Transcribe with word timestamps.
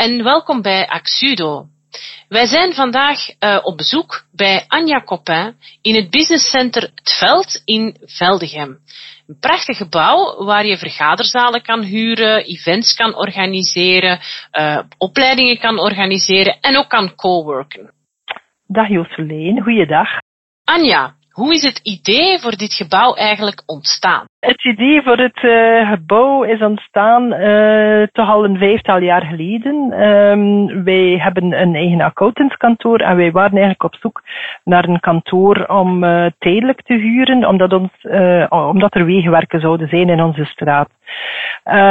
En 0.00 0.22
welkom 0.22 0.62
bij 0.62 0.86
Axudo. 0.86 1.66
Wij 2.28 2.46
zijn 2.46 2.72
vandaag 2.72 3.18
uh, 3.40 3.58
op 3.62 3.76
bezoek 3.76 4.24
bij 4.32 4.64
Anja 4.68 5.02
Copin 5.04 5.54
in 5.82 5.94
het 5.94 6.10
Business 6.10 6.50
Center 6.50 6.82
Het 6.82 7.16
Veld 7.18 7.62
in 7.64 7.96
Veldegem. 8.04 8.78
Een 9.26 9.38
prachtig 9.40 9.76
gebouw 9.76 10.44
waar 10.44 10.66
je 10.66 10.78
vergaderzalen 10.78 11.62
kan 11.62 11.82
huren, 11.82 12.44
events 12.44 12.94
kan 12.94 13.14
organiseren, 13.14 14.20
uh, 14.52 14.80
opleidingen 14.98 15.58
kan 15.58 15.78
organiseren 15.78 16.60
en 16.60 16.76
ook 16.76 16.88
kan 16.88 17.14
coworken. 17.14 17.92
Dag 18.66 18.88
Joseleen, 18.88 19.62
goeiedag. 19.62 20.08
Anja, 20.64 21.14
hoe 21.30 21.54
is 21.54 21.62
het 21.62 21.80
idee 21.82 22.38
voor 22.38 22.56
dit 22.56 22.74
gebouw 22.74 23.14
eigenlijk 23.14 23.62
ontstaan? 23.66 24.29
Het 24.40 24.64
idee 24.64 25.02
voor 25.02 25.16
het 25.16 25.42
uh, 25.42 25.90
gebouw 25.90 26.42
is 26.42 26.60
ontstaan 26.60 27.32
uh, 27.32 28.02
toch 28.12 28.28
al 28.28 28.44
een 28.44 28.58
vijftal 28.58 29.00
jaar 29.02 29.24
geleden. 29.24 30.04
Um, 30.08 30.84
wij 30.84 31.18
hebben 31.18 31.60
een 31.60 31.74
eigen 31.74 32.00
accountantskantoor 32.00 32.98
en 32.98 33.16
wij 33.16 33.32
waren 33.32 33.50
eigenlijk 33.50 33.82
op 33.82 33.94
zoek 33.94 34.22
naar 34.64 34.88
een 34.88 35.00
kantoor 35.00 35.64
om 35.64 36.04
uh, 36.04 36.26
tijdelijk 36.38 36.82
te 36.82 36.94
huren, 36.94 37.48
omdat, 37.48 37.72
ons, 37.72 37.90
omdat 38.48 38.94
er 38.94 39.04
wegenwerken 39.04 39.60
zouden 39.60 39.88
zijn 39.88 40.08
in 40.08 40.22
onze 40.22 40.44
straat. 40.44 40.88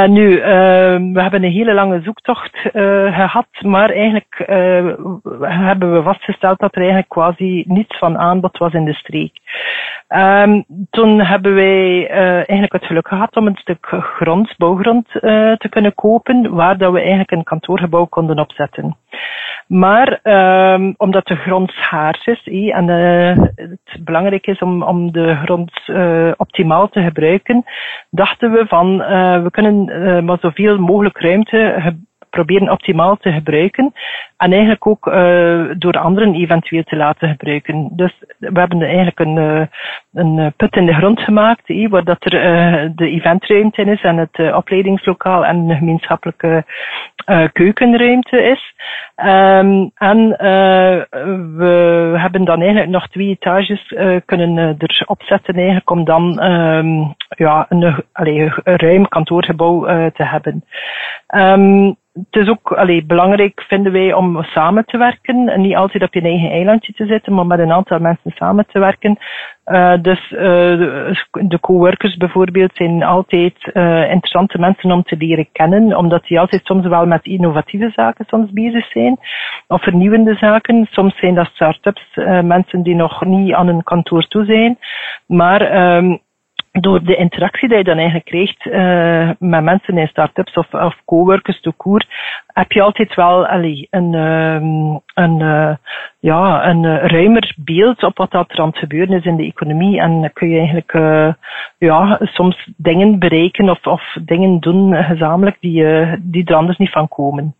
nu, 0.08 0.38
ehm, 0.38 1.12
we 1.12 1.22
hebben 1.22 1.44
een 1.44 1.52
hele 1.52 1.74
lange 1.74 2.00
zoektocht 2.02 2.58
gehad, 3.12 3.48
maar 3.60 3.90
eigenlijk 3.90 4.44
hebben 5.40 5.92
we 5.92 6.02
vastgesteld 6.02 6.58
dat 6.58 6.74
er 6.74 6.80
eigenlijk 6.80 7.10
quasi 7.10 7.64
niets 7.66 7.98
van 7.98 8.18
aanbod 8.18 8.58
was 8.58 8.72
in 8.72 8.84
de 8.84 8.94
streek. 8.94 9.38
Um, 10.16 10.64
toen 10.90 11.20
hebben 11.20 11.54
wij 11.54 12.08
eigenlijk 12.08 12.72
het 12.72 12.84
geluk 12.84 13.08
gehad 13.08 13.36
om 13.36 13.46
een 13.46 13.56
stuk 13.56 13.86
grond, 13.90 14.54
bouwgrond 14.56 15.08
uh, 15.14 15.20
te 15.52 15.68
kunnen 15.68 15.94
kopen, 15.94 16.54
waar 16.54 16.78
dat 16.78 16.92
we 16.92 16.98
eigenlijk 16.98 17.30
een 17.30 17.44
kantoorgebouw 17.44 18.04
konden 18.04 18.38
opzetten. 18.38 18.96
Maar 19.66 20.20
um, 20.22 20.94
omdat 20.96 21.26
de 21.26 21.36
grond 21.36 21.70
schaars 21.70 22.26
is 22.26 22.46
eh, 22.46 22.76
en 22.76 22.88
uh, 22.88 23.44
het 23.54 24.04
belangrijk 24.04 24.46
is 24.46 24.58
om, 24.58 24.82
om 24.82 25.12
de 25.12 25.34
grond 25.34 25.72
optimaal 26.36 26.88
te 26.88 27.02
gebruiken, 27.02 27.64
dachten 28.10 28.52
we 28.52 28.66
van 28.66 28.98
we 29.42 29.48
kunnen 29.50 30.24
maar 30.24 30.38
zoveel 30.40 30.78
mogelijk 30.78 31.20
ruimte 31.20 31.94
proberen 32.30 32.70
optimaal 32.70 33.16
te 33.16 33.32
gebruiken. 33.32 33.92
En 34.40 34.52
eigenlijk 34.52 34.86
ook 34.86 35.06
uh, 35.06 35.70
door 35.78 35.98
anderen 35.98 36.34
eventueel 36.34 36.82
te 36.82 36.96
laten 36.96 37.28
gebruiken. 37.28 37.88
Dus 37.92 38.12
we 38.38 38.58
hebben 38.60 38.82
eigenlijk 38.82 39.18
een, 39.18 39.36
uh, 39.36 39.66
een 40.12 40.52
put 40.56 40.76
in 40.76 40.86
de 40.86 40.94
grond 40.94 41.20
gemaakt, 41.20 41.68
eh, 41.68 41.88
waar 41.88 42.04
dat 42.04 42.24
er 42.24 42.34
uh, 42.34 42.90
de 42.94 43.10
eventruimte 43.10 43.80
in 43.80 43.88
is 43.88 44.02
en 44.02 44.16
het 44.16 44.54
opleidingslokaal 44.54 45.44
en 45.44 45.66
de 45.66 45.74
gemeenschappelijke 45.74 46.64
keukenruimte 47.52 48.42
is. 48.42 48.74
Um, 49.16 49.90
en 49.94 50.28
we 51.56 52.12
hebben 52.16 52.44
dan 52.44 52.60
eigenlijk 52.60 52.90
nog 52.90 53.08
twee 53.08 53.28
etages 53.28 53.94
kunnen 54.24 54.76
erop 54.78 55.22
zetten 55.22 55.54
eigenlijk 55.54 55.90
om 55.90 56.04
dan 56.04 56.44
um, 56.44 57.14
ja, 57.28 57.66
een, 57.68 58.04
allee, 58.12 58.52
een 58.64 58.76
ruim 58.76 59.08
kantoorgebouw 59.08 59.84
te 60.10 60.24
hebben. 60.24 60.64
Um, 61.34 61.96
het 62.12 62.42
is 62.42 62.48
ook 62.48 62.72
allee, 62.72 63.04
belangrijk, 63.04 63.64
vinden 63.68 63.92
wij, 63.92 64.12
om 64.12 64.42
samen 64.42 64.84
te 64.84 64.98
werken. 64.98 65.48
En 65.48 65.60
niet 65.60 65.76
altijd 65.76 66.02
op 66.02 66.14
je 66.14 66.20
eigen 66.20 66.50
eilandje 66.50 66.92
te 66.92 67.06
zitten, 67.06 67.34
maar 67.34 67.46
met 67.46 67.58
een 67.58 67.72
aantal 67.72 67.98
mensen 67.98 68.30
samen 68.30 68.66
te 68.66 68.78
werken. 68.78 69.18
Uh, 69.66 69.94
dus 70.02 70.30
uh, 70.30 70.40
de 71.30 71.58
coworkers 71.60 72.16
bijvoorbeeld 72.16 72.70
zijn 72.74 73.02
altijd 73.02 73.70
uh, 73.72 74.10
interessante 74.10 74.58
mensen 74.58 74.90
om 74.90 75.02
te 75.02 75.16
leren 75.16 75.48
kennen, 75.52 75.96
omdat 75.96 76.24
die 76.24 76.40
altijd 76.40 76.64
soms 76.64 76.86
wel 76.86 77.06
met 77.06 77.24
innovatieve 77.24 77.90
zaken 77.94 78.24
soms 78.28 78.52
bezig 78.52 78.90
zijn, 78.90 79.18
of 79.66 79.82
vernieuwende 79.82 80.34
zaken. 80.34 80.86
Soms 80.90 81.18
zijn 81.18 81.34
dat 81.34 81.46
start-ups, 81.46 82.14
mensen 82.42 82.82
die 82.82 82.94
nog 82.94 83.24
niet 83.24 83.52
aan 83.52 83.68
een 83.68 83.82
kantoor 83.82 84.26
toe 84.28 84.44
zijn. 84.44 84.78
Maar 85.26 85.96
um, 85.96 86.20
door 86.70 87.02
de 87.02 87.16
interactie 87.16 87.68
die 87.68 87.76
je 87.76 87.84
dan 87.84 87.96
eigenlijk 87.96 88.26
krijgt 88.26 88.66
uh, 88.66 89.30
met 89.38 89.62
mensen 89.62 89.98
in 89.98 90.06
start-ups 90.06 90.54
of, 90.54 90.74
of 90.74 90.96
coworkers 91.04 91.60
to 91.60 91.72
koer, 91.76 92.04
heb 92.46 92.72
je 92.72 92.82
altijd 92.82 93.14
wel 93.14 93.48
een, 93.50 94.14
um, 94.14 95.00
een, 95.14 95.40
uh, 95.40 95.74
ja, 96.18 96.68
een 96.68 96.82
uh, 96.82 97.04
ruimer 97.04 97.54
beeld 97.56 98.02
op 98.02 98.16
wat 98.16 98.30
dat 98.30 98.50
er 98.50 98.60
aan 98.60 98.68
het 98.68 98.78
gebeuren 98.78 99.16
is 99.16 99.24
in 99.24 99.36
de 99.36 99.44
economie. 99.44 100.00
En 100.00 100.30
kun 100.32 100.48
je 100.48 100.58
eigenlijk 100.58 100.92
ja, 101.78 102.18
soms 102.20 102.68
dingen 102.76 103.18
bereiken 103.18 103.70
of, 103.70 103.86
of 103.86 104.16
dingen 104.24 104.60
doen 104.60 105.04
gezamenlijk 105.04 105.56
die, 105.60 105.84
die 106.20 106.44
er 106.44 106.54
anders 106.54 106.78
niet 106.78 106.90
van 106.90 107.08
komen. 107.08 107.54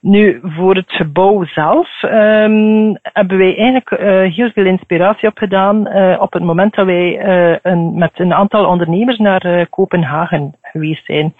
Nu, 0.00 0.40
voor 0.42 0.74
het 0.74 0.92
gebouw 0.92 1.44
zelf 1.44 2.02
um, 2.02 2.98
hebben 3.02 3.38
wij 3.38 3.56
eigenlijk 3.56 3.90
uh, 3.90 4.34
heel 4.34 4.50
veel 4.50 4.66
inspiratie 4.66 5.28
opgedaan 5.28 5.88
uh, 5.88 6.20
op 6.20 6.32
het 6.32 6.42
moment 6.42 6.74
dat 6.74 6.86
wij 6.86 7.26
uh, 7.26 7.56
een, 7.62 7.98
met 7.98 8.10
een 8.14 8.32
aantal 8.32 8.66
ondernemers 8.66 9.18
naar 9.18 9.66
Kopenhagen 9.68 10.54
geweest 10.62 11.04
zijn. 11.04 11.34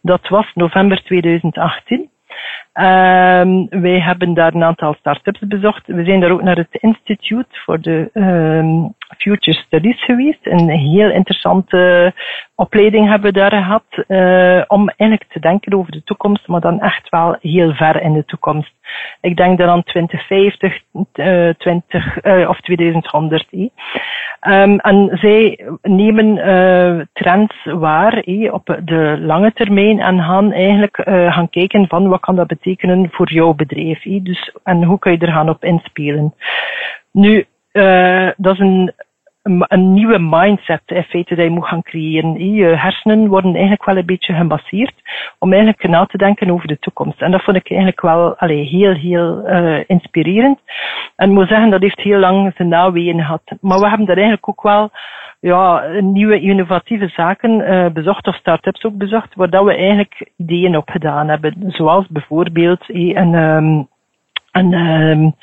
Dat 0.00 0.28
was 0.28 0.50
november 0.54 1.02
2018. 1.02 2.08
Um, 2.80 3.66
wij 3.68 4.00
hebben 4.00 4.34
daar 4.34 4.54
een 4.54 4.64
aantal 4.64 4.94
start-ups 4.94 5.40
bezocht. 5.40 5.86
We 5.86 6.04
zijn 6.04 6.20
daar 6.20 6.30
ook 6.30 6.42
naar 6.42 6.56
het 6.56 6.68
Institute 6.70 7.46
for 7.50 7.80
the 7.80 8.10
um, 8.14 8.94
Future 9.18 9.56
Studies 9.56 10.04
geweest. 10.04 10.46
Een 10.46 10.68
heel 10.68 11.10
interessante 11.10 12.12
opleiding 12.54 13.08
hebben 13.08 13.32
we 13.32 13.38
daar 13.38 13.50
gehad. 13.50 13.84
Uh, 14.08 14.62
om 14.66 14.88
eigenlijk 14.88 15.32
te 15.32 15.40
denken 15.40 15.74
over 15.74 15.92
de 15.92 16.02
toekomst, 16.04 16.48
maar 16.48 16.60
dan 16.60 16.80
echt 16.80 17.08
wel 17.08 17.36
heel 17.40 17.74
ver 17.74 18.02
in 18.02 18.12
de 18.12 18.24
toekomst. 18.24 18.72
Ik 19.20 19.36
denk 19.36 19.58
dan 19.58 19.68
aan 19.68 19.82
2050, 19.82 20.80
uh, 21.14 21.48
20 21.58 22.24
uh, 22.24 22.48
of 22.48 22.60
2100. 22.60 23.46
Eh. 23.50 23.68
En 24.76 25.10
zij 25.12 25.66
nemen 25.82 26.34
trends 27.12 27.64
waar 27.64 28.18
eh, 28.18 28.52
op 28.52 28.78
de 28.84 29.16
lange 29.20 29.52
termijn 29.52 30.00
en 30.00 30.22
gaan 30.22 30.52
eigenlijk 30.52 30.96
gaan 31.04 31.50
kijken 31.50 31.88
van 31.88 32.08
wat 32.08 32.20
kan 32.20 32.36
dat 32.36 32.46
betekenen 32.46 32.63
voor 33.10 33.32
jouw 33.32 33.54
bedrijf. 33.54 34.04
Eh. 34.04 34.22
Dus, 34.22 34.56
en 34.62 34.84
hoe 34.84 34.98
kan 34.98 35.12
je 35.12 35.18
er 35.18 35.32
gaan 35.32 35.48
op 35.48 35.64
inspelen. 35.64 36.34
Nu, 37.10 37.46
uh, 37.72 38.30
dat 38.36 38.54
is 38.54 38.60
een 38.60 38.92
een 39.44 39.92
nieuwe 39.92 40.18
mindset 40.18 40.82
in 40.86 41.02
feite 41.02 41.34
dat 41.34 41.44
je 41.44 41.50
moet 41.50 41.66
gaan 41.66 41.82
creëren. 41.82 42.54
Je 42.54 42.64
hersenen 42.64 43.28
worden 43.28 43.52
eigenlijk 43.52 43.84
wel 43.84 43.96
een 43.96 44.06
beetje 44.06 44.34
gebaseerd 44.34 44.94
om 45.38 45.52
eigenlijk 45.52 45.88
na 45.88 46.04
te 46.04 46.16
denken 46.16 46.50
over 46.50 46.68
de 46.68 46.78
toekomst. 46.78 47.20
En 47.20 47.30
dat 47.30 47.42
vond 47.42 47.56
ik 47.56 47.70
eigenlijk 47.70 48.00
wel 48.00 48.36
allee, 48.36 48.64
heel, 48.64 48.92
heel 48.92 49.48
uh, 49.48 49.80
inspirerend. 49.86 50.58
En 51.16 51.28
ik 51.28 51.34
moet 51.34 51.48
zeggen, 51.48 51.70
dat 51.70 51.80
heeft 51.80 52.00
heel 52.00 52.18
lang 52.18 52.52
zijn 52.56 52.68
nawegen 52.68 53.20
gehad. 53.20 53.42
Maar 53.60 53.78
we 53.78 53.88
hebben 53.88 54.06
daar 54.06 54.16
eigenlijk 54.16 54.48
ook 54.48 54.62
wel 54.62 54.90
ja, 55.40 55.84
nieuwe 56.00 56.40
innovatieve 56.40 57.08
zaken 57.08 57.50
uh, 57.50 57.86
bezocht, 57.92 58.26
of 58.26 58.34
start-ups 58.34 58.84
ook 58.84 58.96
bezocht, 58.96 59.34
waar 59.34 59.50
dat 59.50 59.64
we 59.64 59.74
eigenlijk 59.74 60.30
ideeën 60.36 60.76
op 60.76 60.88
gedaan 60.88 61.28
hebben. 61.28 61.54
Zoals 61.66 62.06
bijvoorbeeld 62.08 62.84
een, 62.86 63.34
um, 63.34 63.88
een 64.52 64.72
um, 64.72 65.34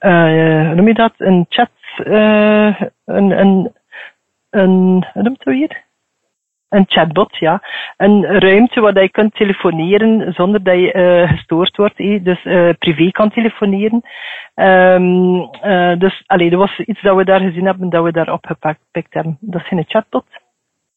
uh, 0.00 0.66
hoe 0.66 0.74
noem 0.74 0.86
je 0.86 0.94
dat? 0.94 1.12
Een 1.18 1.46
chat 1.48 1.70
uh, 1.98 2.80
een, 3.04 3.30
een, 3.30 3.72
een, 4.50 5.04
hoe 5.12 5.22
noemt? 5.22 5.44
Een 6.68 6.84
chatbot, 6.88 7.36
ja. 7.36 7.62
Een 7.96 8.24
ruimte 8.24 8.80
waar 8.80 9.02
je 9.02 9.10
kunt 9.10 9.34
telefoneren 9.34 10.32
zonder 10.32 10.62
dat 10.62 10.74
je 10.74 10.94
uh, 10.94 11.30
gestoord 11.30 11.76
wordt. 11.76 11.98
Eh? 11.98 12.24
Dus 12.24 12.44
uh, 12.44 12.70
privé 12.78 13.10
kan 13.10 13.30
telefoneren. 13.30 14.02
Uh, 14.54 15.98
dus 15.98 16.22
allee, 16.26 16.50
dat 16.50 16.58
was 16.58 16.78
iets 16.78 17.02
dat 17.02 17.16
we 17.16 17.24
daar 17.24 17.40
gezien 17.40 17.64
hebben, 17.64 17.90
dat 17.90 18.04
we 18.04 18.12
daar 18.12 18.32
opgepakt 18.32 18.80
hebben. 18.90 19.36
Dat 19.40 19.60
is 19.60 19.68
geen 19.68 19.84
chatbot 19.88 20.24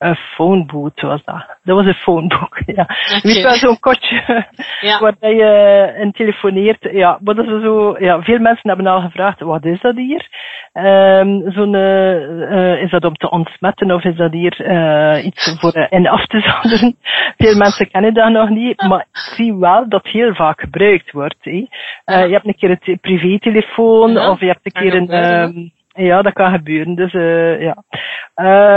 een 0.03 0.15
phoneboot 0.15 1.01
was 1.01 1.23
dat. 1.23 1.45
Dat 1.63 1.75
was 1.75 1.85
een 1.85 1.93
phonebook, 1.93 2.59
ja. 2.75 2.81
Okay. 2.81 3.19
Weet 3.21 3.41
wel, 3.41 3.53
zo'n 3.53 3.79
kotje 3.79 4.45
ja. 4.81 4.99
waar 4.99 5.15
je 5.19 5.95
in 5.99 6.11
telefoneert. 6.11 6.89
Ja, 6.91 7.19
dat 7.21 7.37
is 7.37 7.45
zo, 7.45 7.95
ja, 7.99 8.21
veel 8.21 8.39
mensen 8.39 8.69
hebben 8.69 8.87
al 8.87 9.01
gevraagd, 9.01 9.39
wat 9.39 9.65
is 9.65 9.81
dat 9.81 9.95
hier? 9.95 10.27
Um, 10.73 11.51
zo'n, 11.51 11.73
uh, 11.73 12.81
is 12.81 12.89
dat 12.89 13.05
om 13.05 13.15
te 13.15 13.29
ontsmetten 13.29 13.91
of 13.91 14.03
is 14.03 14.15
dat 14.15 14.31
hier 14.31 14.55
uh, 14.59 15.25
iets 15.25 15.57
voor 15.59 15.87
in 15.89 16.07
af 16.07 16.25
te 16.25 16.39
zonderen? 16.49 16.95
veel 17.37 17.57
mensen 17.57 17.91
kennen 17.91 18.13
dat 18.13 18.29
nog 18.29 18.49
niet, 18.49 18.81
maar 18.81 18.99
ik 18.99 19.17
zie 19.17 19.55
wel 19.55 19.89
dat 19.89 20.07
heel 20.07 20.33
vaak 20.33 20.59
gebruikt 20.59 21.11
wordt. 21.11 21.43
Je 21.43 21.67
hebt 22.05 22.47
een 22.47 22.55
keer 22.55 22.79
een 22.81 22.99
privételefoon 22.99 24.11
ja. 24.11 24.29
of 24.29 24.39
je 24.39 24.45
hebt 24.45 24.59
een 24.63 24.81
keer 24.81 24.93
een... 24.93 25.13
Um, 25.13 25.71
ja, 25.95 26.21
dat 26.21 26.33
kan 26.33 26.51
gebeuren. 26.51 26.95
Dus 26.95 27.11
ja. 27.59 27.83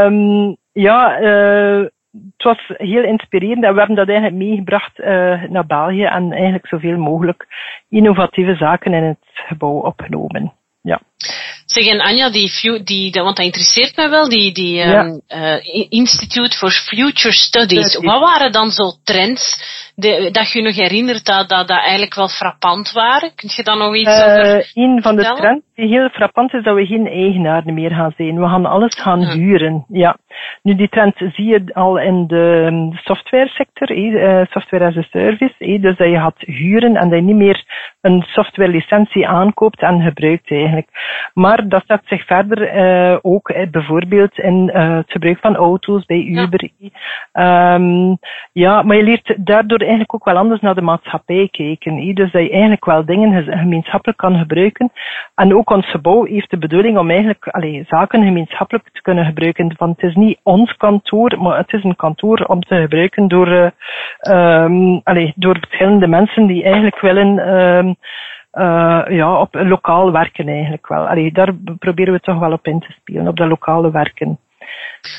Um, 0.04 0.56
ja, 0.76 1.20
uh, 1.20 1.86
het 2.12 2.42
was 2.42 2.58
heel 2.66 3.04
inspirerend 3.04 3.64
en 3.64 3.72
we 3.72 3.78
hebben 3.78 3.96
dat 3.96 4.08
eigenlijk 4.08 4.38
meegebracht 4.38 4.98
uh, 4.98 5.42
naar 5.48 5.66
België 5.66 6.04
en 6.04 6.32
eigenlijk 6.32 6.66
zoveel 6.66 6.96
mogelijk 6.96 7.46
innovatieve 7.88 8.54
zaken 8.54 8.92
in 8.92 9.02
het 9.02 9.18
gebouw 9.32 9.80
opgenomen. 9.80 10.52
Ja. 10.82 11.00
Zeg, 11.66 11.86
en 11.86 12.00
Anja, 12.00 12.30
die, 12.30 12.82
die, 12.84 13.10
want 13.12 13.36
dat 13.36 13.44
interesseert 13.44 13.96
mij 13.96 14.10
wel, 14.10 14.28
die, 14.28 14.52
die 14.52 14.82
um, 14.82 15.20
uh, 15.28 15.88
Institute 15.88 16.56
for 16.56 16.70
Future 16.70 17.34
Studies. 17.34 17.96
Wat 17.96 18.20
waren 18.20 18.52
dan 18.52 18.70
zo 18.70 18.84
trends 19.04 19.62
de, 19.94 20.28
dat 20.32 20.52
je 20.52 20.62
nog 20.62 20.74
herinnert 20.74 21.24
dat, 21.24 21.48
dat 21.48 21.68
dat 21.68 21.78
eigenlijk 21.78 22.14
wel 22.14 22.28
frappant 22.28 22.92
waren? 22.92 23.34
Kun 23.34 23.50
je 23.52 23.62
daar 23.62 23.76
nog 23.76 23.96
iets 23.96 24.18
uh, 24.18 24.24
over 24.24 24.70
Een 24.74 25.02
van 25.02 25.16
de 25.16 25.22
trends 25.22 25.64
heel 25.76 26.08
frappant 26.08 26.54
is, 26.54 26.62
dat 26.62 26.74
we 26.74 26.86
geen 26.86 27.06
eigenaar 27.06 27.62
meer 27.64 27.90
gaan 27.90 28.12
zijn. 28.16 28.40
We 28.40 28.48
gaan 28.48 28.66
alles 28.66 29.00
gaan 29.00 29.24
huren. 29.24 29.84
Ja. 29.88 30.16
Nu, 30.62 30.74
die 30.74 30.88
trend 30.88 31.14
zie 31.16 31.44
je 31.44 31.64
al 31.72 31.98
in 31.98 32.26
de 32.26 32.90
software 32.94 33.48
sector, 33.48 33.90
eh, 33.90 34.46
software 34.50 34.86
as 34.86 34.96
a 34.96 35.02
service. 35.02 35.54
Eh, 35.58 35.82
dus 35.82 35.96
dat 35.96 36.08
je 36.08 36.18
gaat 36.18 36.38
huren 36.38 36.96
en 36.96 37.08
dat 37.08 37.18
je 37.18 37.24
niet 37.24 37.36
meer 37.36 37.64
een 38.00 38.22
software 38.22 38.70
licentie 38.70 39.28
aankoopt 39.28 39.80
en 39.80 40.00
gebruikt 40.00 40.50
eigenlijk. 40.50 40.88
Maar 41.34 41.68
dat 41.68 41.84
zet 41.86 42.02
zich 42.04 42.26
verder 42.26 42.74
uh, 42.76 43.18
ook 43.22 43.52
bijvoorbeeld 43.70 44.38
in 44.38 44.70
uh, 44.74 44.96
het 44.96 45.10
gebruik 45.10 45.38
van 45.38 45.56
auto's 45.56 46.04
bij 46.04 46.22
Uber. 46.22 46.70
Ja. 46.78 47.74
Um, 47.74 48.18
ja, 48.52 48.82
maar 48.82 48.96
je 48.96 49.02
leert 49.02 49.34
daardoor 49.36 49.78
eigenlijk 49.78 50.14
ook 50.14 50.24
wel 50.24 50.36
anders 50.36 50.60
naar 50.60 50.74
de 50.74 50.82
maatschappij 50.82 51.48
kijken. 51.50 52.14
Dus 52.14 52.32
dat 52.32 52.42
je 52.42 52.50
eigenlijk 52.50 52.84
wel 52.84 53.04
dingen 53.04 53.44
gemeenschappelijk 53.58 54.18
kan 54.18 54.38
gebruiken. 54.38 54.92
En 55.34 55.54
ook 55.54 55.65
gebouw 55.66 56.24
heeft 56.24 56.50
de 56.50 56.58
bedoeling 56.58 56.98
om 56.98 57.10
eigenlijk 57.10 57.48
allee, 57.48 57.84
zaken 57.88 58.24
gemeenschappelijk 58.24 58.88
te 58.92 59.02
kunnen 59.02 59.24
gebruiken. 59.24 59.74
Want 59.76 60.00
het 60.00 60.10
is 60.10 60.16
niet 60.16 60.38
ons 60.42 60.76
kantoor, 60.76 61.38
maar 61.38 61.58
het 61.58 61.72
is 61.72 61.84
een 61.84 61.96
kantoor 61.96 62.38
om 62.38 62.60
te 62.60 62.80
gebruiken 62.80 63.28
door, 63.28 63.48
uh, 63.48 63.70
um, 64.30 65.00
allee, 65.04 65.32
door 65.36 65.56
verschillende 65.58 66.06
mensen 66.06 66.46
die 66.46 66.62
eigenlijk 66.62 67.00
willen 67.00 67.38
um, 67.48 67.96
ja, 69.16 69.40
op 69.40 69.54
lokaal 69.54 70.12
werken 70.12 70.48
eigenlijk 70.48 70.88
wel. 70.88 71.08
Allee, 71.08 71.32
daar 71.32 71.54
proberen 71.78 72.12
we 72.12 72.20
toch 72.20 72.38
wel 72.38 72.52
op 72.52 72.66
in 72.66 72.80
te 72.80 72.92
spelen, 73.00 73.28
op 73.28 73.36
dat 73.36 73.48
lokale 73.48 73.90
werken. 73.90 74.38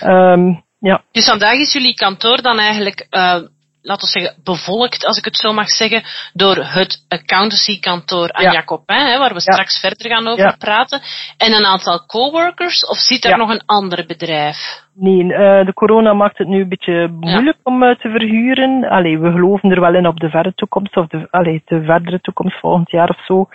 Um, 0.05 0.63
ja. 0.79 1.01
Dus 1.11 1.29
vandaag 1.29 1.59
is 1.59 1.73
jullie 1.73 1.95
kantoor 1.95 2.41
dan 2.41 2.59
eigenlijk 2.59 3.07
uh, 3.09 3.41
laten 3.87 4.05
we 4.05 4.19
zeggen, 4.19 4.41
bevolkt, 4.43 5.05
als 5.05 5.17
ik 5.17 5.25
het 5.25 5.37
zo 5.37 5.53
mag 5.53 5.69
zeggen, 5.69 6.03
door 6.33 6.55
het 6.55 7.05
accountancy-kantoor 7.07 8.31
aan 8.31 8.43
ja. 8.43 8.63
Hè, 8.85 9.17
waar 9.17 9.33
we 9.33 9.39
straks 9.39 9.79
verder 9.79 10.09
gaan 10.09 10.27
over 10.27 10.57
praten, 10.57 11.01
en 11.37 11.53
een 11.53 11.65
aantal 11.65 12.05
coworkers, 12.05 12.85
of 12.85 12.97
zit 12.97 13.25
er 13.25 13.37
nog 13.37 13.49
een 13.49 13.65
ander 13.65 14.05
bedrijf? 14.05 14.85
Nee, 14.99 15.23
uh, 15.23 15.65
de 15.65 15.73
corona 15.73 16.13
maakt 16.13 16.37
het 16.37 16.47
nu 16.47 16.61
een 16.61 16.69
beetje 16.69 17.07
moeilijk 17.19 17.57
om 17.63 17.83
uh, 17.83 17.95
te 17.95 18.09
verhuren. 18.09 18.89
Allee, 18.89 19.19
we 19.19 19.31
geloven 19.31 19.71
er 19.71 19.81
wel 19.81 19.95
in 19.95 20.07
op 20.07 20.19
de 20.19 20.29
verre 20.29 20.53
toekomst, 20.55 20.97
of 20.97 21.07
de, 21.07 21.27
allee, 21.31 21.61
de 21.65 21.83
verdere 21.83 22.19
toekomst, 22.21 22.59
volgend 22.59 22.91
jaar 22.91 23.09
of 23.09 23.25
zo, 23.25 23.47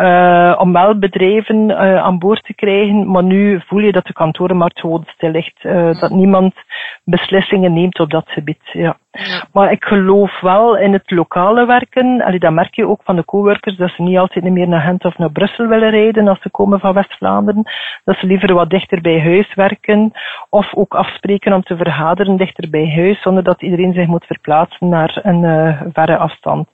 uh, 0.00 0.54
om 0.58 0.72
wel 0.72 0.98
bedrijven 0.98 1.76
aan 2.02 2.18
boord 2.18 2.44
te 2.44 2.54
krijgen. 2.54 3.10
Maar 3.10 3.22
nu 3.22 3.60
voel 3.66 3.80
je 3.80 3.92
dat 3.92 4.06
de 4.06 4.12
kantorenmarkt 4.12 4.80
gewoon 4.80 5.04
stil 5.06 5.30
ligt. 5.30 5.62
Dat 6.00 6.10
niemand 6.10 6.54
beslissingen 7.04 7.72
neemt 7.72 8.00
op 8.00 8.10
dat 8.10 8.28
gebied. 8.28 8.62
Ja. 8.72 8.96
ja. 9.10 9.44
Maar 9.52 9.72
ik 9.72 9.84
geloof 9.84 10.40
wel 10.40 10.76
in 10.76 10.92
het 10.92 11.10
lokale 11.10 11.66
werken. 11.66 12.22
Allee, 12.22 12.38
dat 12.38 12.52
merk 12.52 12.74
je 12.74 12.88
ook 12.88 13.00
van 13.04 13.16
de 13.16 13.24
coworkers, 13.24 13.76
dat 13.76 13.90
ze 13.90 14.02
niet 14.02 14.18
altijd 14.18 14.44
meer 14.44 14.68
naar 14.68 14.80
Gent 14.80 15.04
of 15.04 15.18
naar 15.18 15.32
Brussel 15.32 15.66
willen 15.66 15.90
rijden 15.90 16.28
als 16.28 16.40
ze 16.40 16.50
komen 16.50 16.80
van 16.80 16.94
West-Vlaanderen. 16.94 17.62
Dat 18.04 18.16
ze 18.16 18.26
liever 18.26 18.54
wat 18.54 18.70
dichter 18.70 19.00
bij 19.00 19.20
huis 19.20 19.54
werken. 19.54 20.12
Of 20.50 20.74
ook 20.74 20.85
afspreken 20.94 21.52
om 21.52 21.62
te 21.62 21.76
vergaderen 21.76 22.36
dichter 22.36 22.70
bij 22.70 22.92
huis, 22.96 23.22
zonder 23.22 23.42
dat 23.42 23.62
iedereen 23.62 23.92
zich 23.92 24.06
moet 24.06 24.24
verplaatsen 24.24 24.88
naar 24.88 25.20
een 25.22 25.42
uh, 25.42 25.82
verre 25.92 26.16
afstand. 26.16 26.68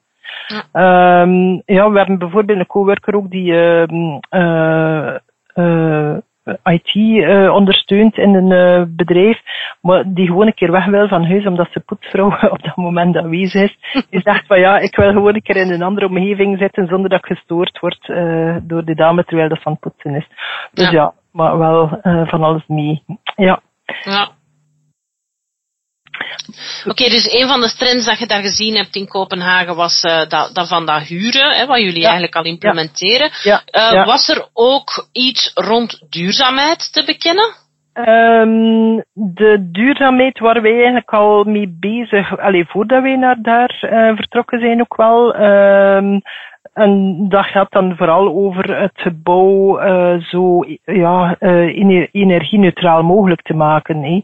Ja. 0.47 1.23
Um, 1.23 1.63
ja, 1.65 1.91
we 1.91 1.99
hebben 1.99 2.19
bijvoorbeeld 2.19 2.59
een 2.59 2.67
coworker 2.67 3.15
ook 3.15 3.31
die 3.31 3.53
uh, 3.53 3.85
uh, 4.31 5.15
uh, 5.55 6.17
IT 6.65 6.95
uh, 6.95 7.55
ondersteunt 7.55 8.17
in 8.19 8.35
een 8.35 8.51
uh, 8.51 8.83
bedrijf, 8.89 9.41
maar 9.81 10.05
die 10.07 10.27
gewoon 10.27 10.47
een 10.47 10.55
keer 10.55 10.71
weg 10.71 10.87
wil 10.87 11.09
van 11.09 11.25
huis 11.25 11.47
omdat 11.47 11.69
ze 11.71 11.81
poetsvrouw 11.81 12.27
op 12.57 12.63
dat 12.63 12.77
moment 12.77 13.17
aanwezig 13.17 13.63
is. 13.63 14.05
Die 14.11 14.21
zegt 14.21 14.47
van 14.47 14.61
ja, 14.61 14.79
ik 14.79 14.97
wil 14.97 15.13
gewoon 15.13 15.35
een 15.35 15.43
keer 15.43 15.57
in 15.57 15.71
een 15.71 15.83
andere 15.83 16.09
omgeving 16.09 16.59
zitten 16.59 16.87
zonder 16.87 17.11
dat 17.11 17.19
ik 17.19 17.37
gestoord 17.37 17.79
word 17.79 18.09
uh, 18.09 18.57
door 18.63 18.85
de 18.85 18.95
dame 18.95 19.25
terwijl 19.25 19.49
dat 19.49 19.63
van 19.63 19.79
poetsen 19.79 20.15
is. 20.15 20.27
Dus 20.73 20.91
ja, 20.91 20.93
ja 20.93 21.13
maar 21.33 21.59
wel 21.59 22.01
van 22.27 22.43
alles 22.43 22.67
mee. 22.67 23.03
Ja. 23.37 23.61
Ja. 24.05 24.31
Oké, 26.85 27.09
dus 27.09 27.33
een 27.33 27.49
van 27.49 27.61
de 27.61 27.75
trends 27.79 28.05
dat 28.05 28.19
je 28.19 28.27
daar 28.27 28.43
gezien 28.43 28.77
hebt 28.77 28.97
in 28.97 29.09
Kopenhagen 29.09 29.77
was 29.77 30.05
uh, 30.05 30.29
dat, 30.29 30.55
dat, 30.55 30.69
van 30.69 30.87
dat 30.87 31.03
huren, 31.03 31.57
hè, 31.57 31.67
wat 31.67 31.79
jullie 31.79 32.05
eigenlijk 32.05 32.37
al 32.37 32.45
implementeren. 32.45 33.31
Ja. 33.43 33.63
Uh, 33.73 34.07
was 34.07 34.29
er 34.29 34.49
ook 34.53 35.09
iets 35.13 35.51
rond 35.55 36.03
duurzaamheid 36.09 36.93
te 36.93 37.05
bekennen? 37.05 37.61
Um, 37.95 39.05
de 39.13 39.69
duurzaamheid 39.73 40.39
waren 40.39 40.63
wij 40.63 40.75
eigenlijk 40.75 41.11
al 41.13 41.45
mee 41.45 41.77
bezig, 41.81 42.39
alleen 42.39 42.67
voordat 42.67 43.03
wij 43.03 43.17
naar 43.17 43.39
daar 43.43 43.79
uh, 43.83 44.17
vertrokken 44.17 44.61
zijn 44.61 44.81
ook 44.81 44.97
wel. 44.97 45.41
Um, 45.41 46.21
en 46.73 47.25
dat 47.29 47.45
gaat 47.45 47.71
dan 47.71 47.97
vooral 47.97 48.29
over 48.29 48.81
het 48.81 48.93
gebouw 48.95 49.83
uh, 49.83 50.23
zo 50.23 50.65
ja, 50.85 51.37
uh, 51.41 52.09
energie-neutraal 52.13 53.03
mogelijk 53.03 53.43
te 53.43 53.55
maken. 53.55 54.03
Hè. 54.03 54.23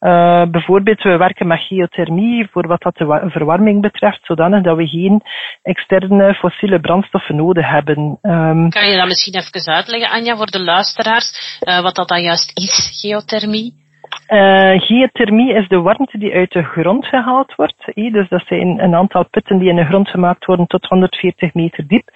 Uh, 0.00 0.50
bijvoorbeeld, 0.50 1.02
we 1.02 1.16
werken 1.16 1.46
met 1.46 1.60
geothermie 1.60 2.48
voor 2.50 2.66
wat 2.66 2.82
dat 2.82 2.96
de 2.96 3.28
verwarming 3.30 3.80
betreft, 3.80 4.20
zodanig 4.22 4.62
dat 4.62 4.76
we 4.76 4.86
geen 4.86 5.22
externe 5.62 6.34
fossiele 6.34 6.80
brandstoffen 6.80 7.36
nodig 7.36 7.68
hebben. 7.68 8.18
Um, 8.22 8.70
kan 8.70 8.88
je 8.88 8.96
dat 8.96 9.06
misschien 9.06 9.34
even 9.34 9.74
uitleggen, 9.74 10.10
Anja, 10.10 10.36
voor 10.36 10.50
de 10.50 10.62
luisteraars, 10.62 11.58
wat 11.82 11.94
dat 11.94 12.08
dan 12.08 12.22
juist 12.22 12.50
is, 12.54 13.00
geothermie? 13.00 13.88
Uh, 14.28 14.80
geothermie 14.80 15.54
is 15.54 15.68
de 15.68 15.80
warmte 15.80 16.18
die 16.18 16.32
uit 16.32 16.52
de 16.52 16.62
grond 16.62 17.06
gehaald 17.06 17.54
wordt. 17.54 17.92
Dus 17.94 18.28
dat 18.28 18.42
zijn 18.46 18.82
een 18.82 18.94
aantal 18.94 19.28
putten 19.30 19.58
die 19.58 19.68
in 19.68 19.76
de 19.76 19.84
grond 19.84 20.08
gemaakt 20.08 20.44
worden 20.44 20.66
tot 20.66 20.86
140 20.86 21.54
meter 21.54 21.86
diep. 21.86 22.08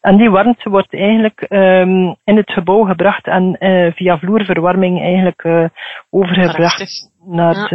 En 0.00 0.16
die 0.16 0.30
warmte 0.30 0.70
wordt 0.70 0.94
eigenlijk 0.94 1.46
um, 1.48 2.16
in 2.24 2.36
het 2.36 2.52
gebouw 2.52 2.84
gebracht 2.84 3.26
en 3.26 3.56
uh, 3.58 3.92
via 3.92 4.18
vloerverwarming 4.18 5.00
eigenlijk 5.00 5.44
uh, 5.44 5.64
overgebracht 6.10 7.10
naar 7.24 7.54
ja. 7.54 7.66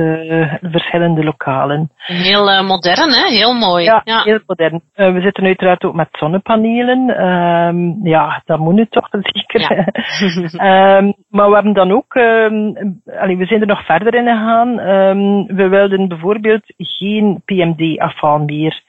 de 0.61 0.69
verschillende 0.71 1.23
lokalen. 1.23 1.91
Heel 1.97 2.49
uh, 2.49 2.67
modern, 2.67 3.11
hè? 3.13 3.27
Heel 3.27 3.53
mooi. 3.53 3.83
Ja, 3.83 4.01
ja. 4.03 4.21
heel 4.23 4.39
modern. 4.45 4.81
Uh, 4.95 5.13
we 5.13 5.21
zitten 5.21 5.43
uiteraard 5.43 5.83
ook 5.83 5.93
met 5.93 6.07
zonnepanelen. 6.11 7.25
Um, 7.27 7.99
ja, 8.03 8.41
dat 8.45 8.59
moet 8.59 8.73
nu 8.73 8.85
toch 8.89 9.09
zeker. 9.11 9.61
Ja. 9.61 10.97
um, 10.97 11.13
maar 11.35 11.47
we 11.47 11.53
hebben 11.53 11.73
dan 11.73 11.91
ook, 11.91 12.15
um, 12.15 13.01
allee, 13.19 13.37
we 13.37 13.45
zijn 13.45 13.61
er 13.61 13.67
nog 13.67 13.85
verder 13.85 14.15
in 14.15 14.27
gegaan. 14.27 14.75
we 15.55 15.67
wilden 15.67 16.07
bijvoorbeeld 16.07 16.63
geen 16.77 17.41
PMD-afval 17.45 18.39
meer. 18.39 18.81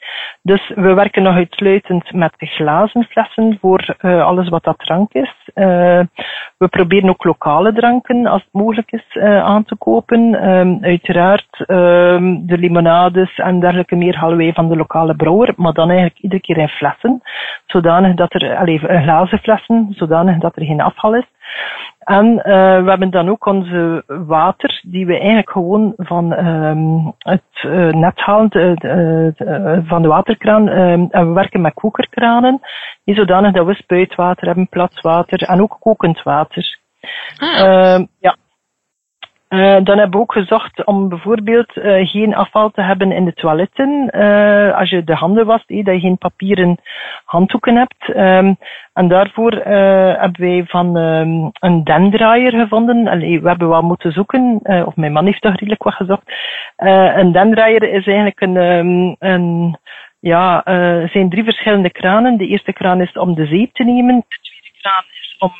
Dus 0.48 0.72
we 0.74 0.94
werken 0.94 1.22
nog 1.22 1.34
uitsluitend 1.34 2.12
met 2.12 2.32
glazen 2.38 3.04
flessen 3.04 3.58
voor 3.60 3.96
uh, 4.00 4.24
alles 4.24 4.48
wat 4.48 4.64
dat 4.64 4.78
drank 4.78 5.12
is. 5.12 5.32
Uh, 5.54 6.00
we 6.58 6.68
proberen 6.70 7.08
ook 7.08 7.24
lokale 7.24 7.72
dranken, 7.72 8.26
als 8.26 8.42
het 8.42 8.52
mogelijk 8.52 8.92
is, 8.92 9.04
uh, 9.14 9.44
aan 9.44 9.64
te 9.64 9.76
kopen. 9.76 10.48
Um, 10.48 10.78
uiteraard 10.82 11.64
um, 11.66 12.46
de 12.46 12.58
limonades 12.58 13.38
en 13.38 13.60
dergelijke 13.60 13.96
meer 13.96 14.16
halen 14.16 14.36
wij 14.36 14.52
van 14.52 14.68
de 14.68 14.76
lokale 14.76 15.16
brouwer, 15.16 15.52
maar 15.56 15.72
dan 15.72 15.88
eigenlijk 15.88 16.18
iedere 16.18 16.40
keer 16.40 16.58
in 16.58 16.68
flessen, 16.68 17.22
zodanig 17.66 18.14
dat 18.14 18.34
er, 18.34 18.56
allez, 18.56 18.80
glazen 18.80 19.38
flessen, 19.38 19.86
zodanig 19.90 20.38
dat 20.38 20.56
er 20.56 20.64
geen 20.64 20.80
afval 20.80 21.14
is. 21.14 21.26
En 21.98 22.26
uh, 22.26 22.42
we 22.82 22.88
hebben 22.88 23.10
dan 23.10 23.28
ook 23.28 23.46
onze 23.46 24.04
water, 24.06 24.80
die 24.82 25.06
we 25.06 25.18
eigenlijk 25.18 25.50
gewoon 25.50 25.92
van 25.96 26.46
um, 26.46 27.14
het 27.18 27.62
uh, 27.66 27.88
net 27.88 28.18
halen, 28.18 28.50
uh, 28.54 29.78
van 29.88 30.02
de 30.02 30.08
waterkraan. 30.08 30.68
Um, 30.68 31.08
en 31.10 31.26
we 31.28 31.32
werken 31.32 31.60
met 31.60 31.74
kokerkranen, 31.74 32.60
die 33.04 33.14
zodanig 33.14 33.52
dat 33.52 33.66
we 33.66 33.74
spuitwater 33.74 34.46
hebben, 34.46 34.68
platswater 34.68 35.42
en 35.42 35.62
ook 35.62 35.76
kokend 35.80 36.22
water. 36.22 36.78
Ah. 37.38 38.02
ja. 38.20 38.36
Uh, 39.48 39.76
dan 39.82 39.98
hebben 39.98 40.10
we 40.10 40.18
ook 40.18 40.32
gezocht 40.32 40.84
om 40.84 41.08
bijvoorbeeld 41.08 41.76
uh, 41.76 42.08
geen 42.08 42.34
afval 42.34 42.70
te 42.70 42.82
hebben 42.82 43.12
in 43.12 43.24
de 43.24 43.32
toiletten. 43.32 44.10
Uh, 44.14 44.78
als 44.78 44.90
je 44.90 45.04
de 45.04 45.14
handen 45.14 45.46
wast, 45.46 45.70
eh, 45.70 45.84
dat 45.84 45.94
je 45.94 46.00
geen 46.00 46.18
papieren 46.18 46.76
handdoeken 47.24 47.76
hebt. 47.76 48.16
Um, 48.16 48.56
en 48.92 49.08
daarvoor 49.08 49.52
hebben 49.52 50.40
wij 50.40 50.64
van 50.66 50.96
um, 50.96 51.50
een 51.60 51.84
dendraaier 51.84 52.52
gevonden. 52.52 53.04
We 53.18 53.48
hebben 53.48 53.68
wat 53.68 53.82
moeten 53.82 54.12
zoeken, 54.12 54.60
of 54.86 54.96
mijn 54.96 55.12
man 55.12 55.24
heeft 55.24 55.40
toch 55.40 55.52
redelijk 55.52 55.82
wat 55.82 55.94
gezocht. 55.94 56.22
een 56.76 57.32
dendraaier 57.32 57.82
is 57.82 58.06
eigenlijk 58.06 58.40
een, 58.40 58.56
um, 58.56 59.16
een 59.18 59.78
ja, 60.20 60.62
zijn 61.10 61.30
drie 61.30 61.44
verschillende 61.44 61.90
kranen. 61.90 62.36
De 62.36 62.46
eerste 62.46 62.72
kraan 62.72 63.00
is 63.00 63.12
om 63.12 63.34
de 63.34 63.46
zeep 63.46 63.72
te 63.72 63.84
nemen. 63.84 64.24
De 64.28 64.38
tweede 64.40 64.78
kraan 64.80 65.04
is 65.10 65.36
om 65.38 65.52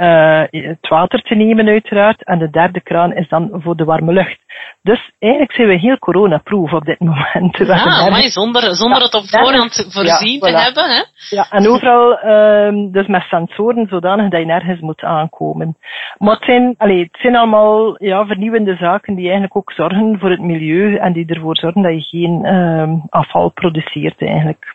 uh, 0.00 0.42
het 0.50 0.88
water 0.88 1.22
te 1.22 1.34
nemen 1.34 1.68
uiteraard. 1.68 2.24
En 2.24 2.38
de 2.38 2.50
derde 2.50 2.80
kraan 2.80 3.12
is 3.12 3.28
dan 3.28 3.50
voor 3.52 3.76
de 3.76 3.84
warme 3.84 4.12
lucht. 4.12 4.38
Dus 4.82 5.10
eigenlijk 5.18 5.52
zijn 5.52 5.68
we 5.68 5.78
heel 5.78 5.98
coronaproof 5.98 6.72
op 6.72 6.84
dit 6.84 7.00
moment. 7.10 7.56
Ja, 7.56 8.08
maar 8.10 8.22
zonder, 8.22 8.74
zonder 8.74 8.98
ja, 8.98 9.04
het 9.04 9.14
op 9.14 9.28
voorhand 9.28 9.86
voorzien 9.88 10.40
te 10.40 10.58
hebben. 10.58 10.90
Hè? 10.90 11.02
Ja, 11.36 11.46
en 11.50 11.68
overal 11.68 12.18
uh, 12.24 12.92
dus 12.92 13.06
met 13.06 13.22
sensoren 13.22 13.86
zodanig 13.88 14.30
dat 14.30 14.40
je 14.40 14.46
nergens 14.46 14.80
moet 14.80 15.02
aankomen. 15.02 15.76
Maar 16.18 16.34
het 16.34 16.44
zijn, 16.44 16.74
allee, 16.78 17.02
het 17.02 17.18
zijn 17.20 17.36
allemaal 17.36 18.04
ja, 18.04 18.26
vernieuwende 18.26 18.76
zaken 18.76 19.14
die 19.14 19.24
eigenlijk 19.24 19.56
ook 19.56 19.72
zorgen 19.72 20.18
voor 20.18 20.30
het 20.30 20.40
milieu 20.40 20.96
en 20.96 21.12
die 21.12 21.26
ervoor 21.26 21.56
zorgen 21.56 21.82
dat 21.82 21.92
je 21.92 22.00
geen 22.00 22.44
uh, 22.44 23.04
afval 23.08 23.50
produceert 23.50 24.20
eigenlijk. 24.22 24.74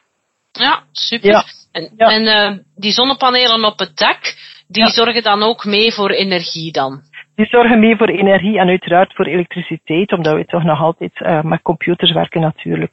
Ja, 0.51 0.83
super. 0.91 1.29
Ja. 1.29 1.43
En, 1.71 1.91
en 1.97 2.21
uh, 2.21 2.57
die 2.75 2.91
zonnepanelen 2.91 3.65
op 3.65 3.79
het 3.79 3.97
dak, 3.97 4.35
die 4.67 4.87
zorgen 4.87 5.23
dan 5.23 5.43
ook 5.43 5.65
mee 5.65 5.93
voor 5.93 6.09
energie 6.09 6.71
dan? 6.71 7.01
Die 7.35 7.45
zorgen 7.45 7.79
mee 7.79 7.97
voor 7.97 8.07
energie 8.07 8.59
en 8.59 8.67
uiteraard 8.67 9.13
voor 9.13 9.25
elektriciteit, 9.25 10.11
omdat 10.11 10.33
we 10.33 10.45
toch 10.45 10.63
nog 10.63 10.81
altijd 10.81 11.19
uh, 11.19 11.41
met 11.41 11.61
computers 11.61 12.11
werken 12.11 12.41
natuurlijk. 12.41 12.91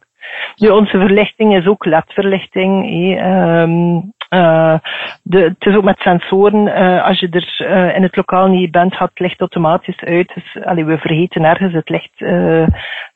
Nu, 0.57 0.69
onze 0.69 0.99
verlichting 0.99 1.57
is 1.57 1.67
ook 1.67 1.85
LED-verlichting. 1.85 2.85
Um, 3.21 4.13
uh, 4.31 4.79
de, 5.23 5.39
het 5.39 5.67
is 5.67 5.75
ook 5.75 5.85
met 5.85 5.99
sensoren. 5.99 6.67
Uh, 6.67 7.07
als 7.07 7.21
je 7.21 7.29
er 7.29 7.57
uh, 7.59 7.97
in 7.97 8.03
het 8.03 8.17
lokaal 8.17 8.47
niet 8.47 8.71
bent, 8.71 8.95
gaat 8.95 9.09
het 9.09 9.19
licht 9.19 9.41
automatisch 9.41 10.01
uit. 10.01 10.33
Dus 10.35 10.65
allee, 10.65 10.85
we 10.85 10.99
vergeten 10.99 11.45
ergens 11.45 11.73
het 11.73 11.89
licht 11.89 12.23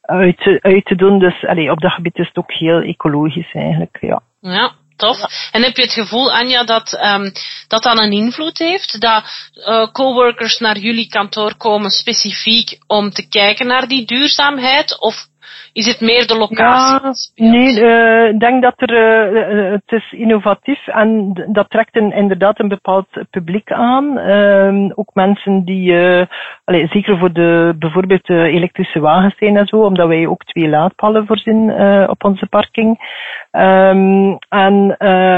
uit, 0.01 0.59
uit 0.61 0.85
te 0.85 0.95
doen. 0.95 1.19
Dus 1.19 1.47
allee, 1.47 1.71
op 1.71 1.81
dat 1.81 1.93
gebied 1.93 2.19
is 2.19 2.27
het 2.27 2.37
ook 2.37 2.53
heel 2.53 2.81
ecologisch 2.81 3.53
eigenlijk. 3.53 3.99
Ja. 4.01 4.21
Ja, 4.41 4.71
tof. 4.97 5.19
En 5.50 5.62
heb 5.62 5.76
je 5.76 5.83
het 5.83 5.93
gevoel, 5.93 6.33
Anja, 6.33 6.65
dat 6.65 6.93
um, 6.93 7.33
dat 7.69 7.83
dan 7.83 7.99
een 7.99 8.12
invloed 8.12 8.59
heeft? 8.59 9.00
Dat 9.00 9.25
uh, 9.55 9.87
coworkers 9.93 10.59
naar 10.59 10.79
jullie 10.79 11.09
kantoor 11.09 11.57
komen 11.57 11.91
specifiek 11.91 12.79
om 12.87 13.11
te 13.11 13.29
kijken 13.29 13.67
naar 13.67 13.88
die 13.88 14.07
duurzaamheid? 14.07 14.99
Of 15.00 15.26
is 15.76 15.87
het 15.87 16.00
meer 16.00 16.26
de 16.26 16.37
locatie? 16.37 17.30
Ja, 17.35 17.50
nee, 17.50 17.80
uh, 17.80 18.28
ik 18.28 18.40
denk 18.40 18.62
dat 18.62 18.75
er, 18.76 18.92
uh, 18.92 19.73
het 19.73 19.92
is 19.92 20.12
innovatief 20.12 20.87
en 20.87 21.33
dat 21.52 21.71
trekt 21.71 21.97
een, 21.97 22.12
inderdaad 22.12 22.61
een 22.61 22.68
bepaald 22.68 23.06
publiek 23.30 23.73
aan. 23.73 24.18
Uh, 24.18 24.90
ook 24.95 25.11
mensen 25.14 25.64
die, 25.64 25.95
allez, 26.64 26.90
zeker 26.90 27.18
voor 27.18 27.33
de, 27.33 27.75
bijvoorbeeld 27.78 28.26
de 28.26 28.49
elektrische 28.49 29.00
wagens 29.00 29.37
zijn 29.38 29.56
en 29.56 29.66
zo, 29.66 29.76
omdat 29.76 30.09
wij 30.09 30.26
ook 30.26 30.45
twee 30.45 30.68
laadpallen 30.68 31.26
voorzien 31.26 31.73
op 32.09 32.25
onze 32.25 32.47
parking. 32.47 32.99
Um, 33.52 34.38
en 34.49 34.97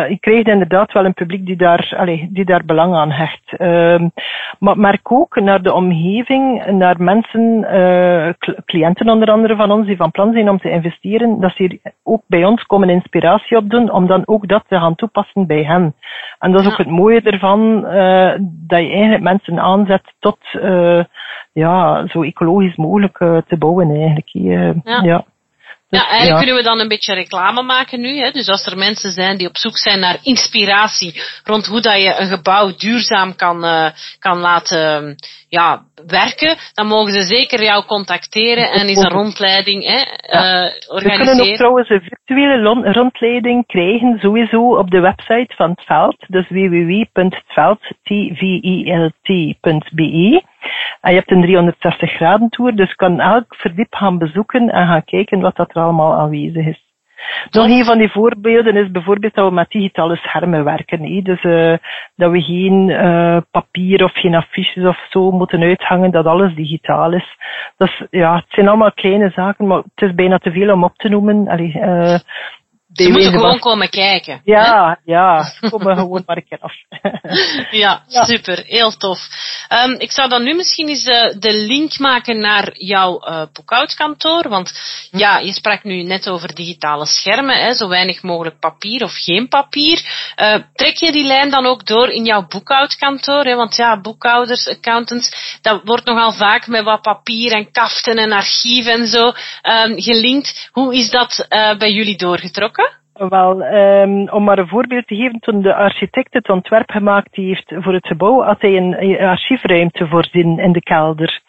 ik 0.09 0.21
krijg 0.21 0.45
inderdaad 0.45 0.93
wel 0.93 1.05
een 1.05 1.15
publiek 1.15 1.47
die 1.47 1.57
daar, 1.57 1.95
allez, 1.97 2.27
die 2.31 2.45
daar 2.45 2.65
belang 2.65 2.95
aan 2.95 3.11
hecht. 3.11 3.61
Um, 3.61 4.11
maar 4.59 4.79
merk 4.79 5.13
ook 5.13 5.41
naar 5.41 5.63
de 5.63 5.73
omgeving, 5.73 6.67
naar 6.67 7.03
mensen, 7.03 7.67
cliënten 8.65 9.09
onder 9.09 9.31
andere 9.31 9.57
van 9.57 9.71
ons, 9.71 9.87
die 9.87 9.97
van 9.97 10.11
plan 10.11 10.28
zijn 10.33 10.49
om 10.49 10.59
te 10.59 10.71
investeren, 10.71 11.41
dat 11.41 11.53
ze 11.55 11.63
hier 11.63 11.93
ook 12.03 12.23
bij 12.27 12.45
ons 12.45 12.63
komen 12.63 12.91
inspiratie 12.91 13.57
op 13.57 13.71
doen, 13.71 13.91
om 13.91 14.07
dan 14.07 14.23
ook 14.25 14.49
dat 14.49 14.65
te 14.69 14.77
gaan 14.77 14.95
toepassen 14.95 15.47
bij 15.47 15.65
hen. 15.65 15.95
En 16.39 16.53
dat 16.53 16.61
is 16.61 16.67
ook 16.67 16.79
het 16.79 16.91
mooie 16.91 17.21
ervan, 17.21 17.85
uh, 17.85 18.33
dat 18.41 18.81
je 18.81 18.91
eigenlijk 18.91 19.23
mensen 19.23 19.59
aanzet 19.59 20.15
tot, 20.19 20.39
uh, 20.53 21.05
ja, 21.53 22.07
zo 22.07 22.23
ecologisch 22.23 22.77
mogelijk 22.77 23.21
uh, 23.21 23.39
te 23.47 23.57
bouwen 23.57 23.91
eigenlijk. 23.91 24.29
ja. 24.29 24.75
ja. 25.03 25.25
Ja, 25.91 26.09
eigenlijk 26.09 26.37
kunnen 26.37 26.55
we 26.55 26.63
dan 26.63 26.81
een 26.81 26.89
beetje 26.89 27.15
reclame 27.15 27.63
maken 27.63 28.01
nu. 28.01 28.19
Hè? 28.19 28.31
Dus 28.31 28.49
als 28.49 28.67
er 28.67 28.79
mensen 28.79 29.11
zijn 29.11 29.37
die 29.37 29.49
op 29.49 29.57
zoek 29.57 29.77
zijn 29.77 30.01
naar 30.01 30.19
inspiratie 30.23 31.23
rond 31.45 31.67
hoe 31.67 31.81
dat 31.81 32.03
je 32.03 32.15
een 32.19 32.27
gebouw 32.27 32.75
duurzaam 32.77 33.37
kan, 33.37 33.65
uh, 33.65 33.91
kan 34.19 34.39
laten 34.39 35.17
ja, 35.49 35.83
werken, 36.07 36.57
dan 36.75 36.87
mogen 36.87 37.13
ze 37.13 37.21
zeker 37.21 37.63
jou 37.63 37.85
contacteren 37.85 38.71
en 38.71 38.89
is 38.89 38.97
een 38.97 39.11
rondleiding 39.11 39.85
hè, 39.85 39.99
ja. 39.99 40.05
uh, 40.05 40.73
organiseren. 40.89 41.19
We 41.19 41.25
kunnen 41.25 41.51
ook 41.51 41.57
trouwens 41.57 41.89
een 41.89 42.01
virtuele 42.01 42.93
rondleiding 42.93 43.67
krijgen, 43.67 44.19
sowieso 44.19 44.77
op 44.77 44.91
de 44.91 45.01
website 45.01 45.55
van 45.57 45.71
het 45.71 45.83
veld, 45.85 46.25
dus 46.27 46.49
www.tvelt.be. 46.49 47.23
En 51.01 51.11
je 51.11 51.19
hebt 51.19 51.31
een 51.31 51.43
360 51.43 52.11
graden 52.11 52.49
tour, 52.49 52.77
dus 52.77 52.95
kan 52.95 53.21
elk 53.21 53.55
verdiep 53.55 53.95
gaan 53.95 54.19
bezoeken 54.19 54.69
en 54.69 54.87
gaan 54.87 55.05
kijken 55.05 55.41
wat 55.41 55.57
dat 55.57 55.71
er 55.71 55.83
allemaal 55.83 56.15
aanwezig 56.15 56.67
is. 56.67 56.87
Nog 57.51 57.67
een 57.67 57.85
van 57.85 57.99
die 57.99 58.11
voorbeelden 58.11 58.77
is 58.77 58.91
bijvoorbeeld 58.91 59.35
dat 59.35 59.49
we 59.49 59.55
met 59.55 59.71
digitale 59.71 60.17
schermen 60.17 60.65
werken. 60.65 61.25
Dus 61.25 61.43
uh, 61.43 61.77
dat 62.17 62.31
we 62.31 62.43
geen 62.43 62.89
uh, 62.89 63.37
papier 63.51 64.05
of 64.05 64.13
geen 64.13 64.35
affiches 64.35 64.85
of 64.85 65.07
zo 65.11 65.31
moeten 65.31 65.63
uithangen, 65.63 66.11
dat 66.11 66.27
alles 66.27 66.55
digitaal 66.55 67.13
is. 67.13 67.37
Dus 67.77 68.03
ja, 68.11 68.35
het 68.35 68.47
zijn 68.49 68.69
allemaal 68.69 68.93
kleine 68.93 69.31
zaken, 69.31 69.67
maar 69.67 69.79
het 69.79 70.09
is 70.09 70.15
bijna 70.15 70.39
te 70.39 70.51
veel 70.51 70.73
om 70.73 70.85
op 70.85 70.97
te 70.97 71.09
noemen. 71.09 71.49
Allee, 71.49 71.73
uh, 71.75 72.19
ze 72.95 73.11
moeten 73.11 73.33
gewoon 73.33 73.59
komen 73.59 73.91
kijken. 73.91 74.41
Ja, 74.45 74.99
hè? 75.05 75.13
ja, 75.13 75.53
komen 75.71 75.97
gewoon 75.99 76.23
maar 76.27 76.37
een 76.37 76.47
keer 76.49 76.61
af. 76.61 76.73
ja, 77.83 78.03
ja, 78.09 78.25
super, 78.25 78.63
heel 78.67 78.91
tof. 78.91 79.19
Um, 79.85 79.95
ik 79.99 80.11
zou 80.11 80.29
dan 80.29 80.43
nu 80.43 80.55
misschien 80.55 80.89
eens 80.89 81.05
de, 81.05 81.37
de 81.39 81.53
link 81.53 81.99
maken 81.99 82.41
naar 82.41 82.71
jouw 82.73 83.29
uh, 83.29 83.43
boekhoudkantoor, 83.53 84.49
want 84.49 84.81
hm. 85.11 85.19
ja, 85.19 85.39
je 85.39 85.53
sprak 85.53 85.85
nu 85.85 86.03
net 86.03 86.29
over 86.29 86.55
digitale 86.55 87.07
schermen, 87.07 87.57
hè, 87.57 87.73
zo 87.73 87.89
weinig 87.89 88.23
mogelijk 88.23 88.59
papier 88.59 89.05
of 89.05 89.13
geen 89.15 89.49
papier. 89.49 90.03
Uh, 90.37 90.55
trek 90.75 90.97
je 90.97 91.13
die 91.13 91.27
lijn 91.27 91.51
dan 91.51 91.67
ook 91.67 91.87
door 91.87 92.09
in 92.09 92.25
jouw 92.25 92.47
boekhoudkantoor? 92.47 93.45
Hè? 93.45 93.55
Want 93.55 93.77
ja, 93.77 94.01
boekhouders, 94.01 94.69
accountants, 94.69 95.59
dat 95.63 95.81
wordt 95.85 96.05
nogal 96.05 96.33
vaak 96.33 96.67
met 96.67 96.85
wat 96.85 97.03
papier 97.03 97.53
en 97.53 97.71
kaften 97.71 98.17
en 98.17 98.33
archieven 98.33 98.93
en 98.93 99.07
zo 99.07 99.27
um, 99.27 100.01
gelinkt. 100.01 100.69
Hoe 100.73 100.95
is 100.95 101.11
dat 101.11 101.47
bij 101.79 101.93
jullie 101.93 102.17
doorgetrokken? 102.17 102.88
Wel, 103.19 103.63
um, 103.63 104.29
om 104.29 104.45
maar 104.45 104.59
een 104.59 104.69
voorbeeld 104.69 105.07
te 105.07 105.17
geven, 105.17 105.41
toen 105.41 105.63
de 105.63 105.75
architect 105.75 106.33
het 106.33 106.49
ontwerp 106.49 106.91
gemaakt 106.91 107.37
heeft 107.37 107.75
voor 107.77 107.93
het 107.93 108.07
gebouw, 108.07 108.43
had 108.43 108.61
hij 108.61 108.77
een 108.77 109.19
archiefruimte 109.19 110.07
voorzien 110.07 110.59
in 110.59 110.73
de 110.73 110.81
kelder. 110.81 111.41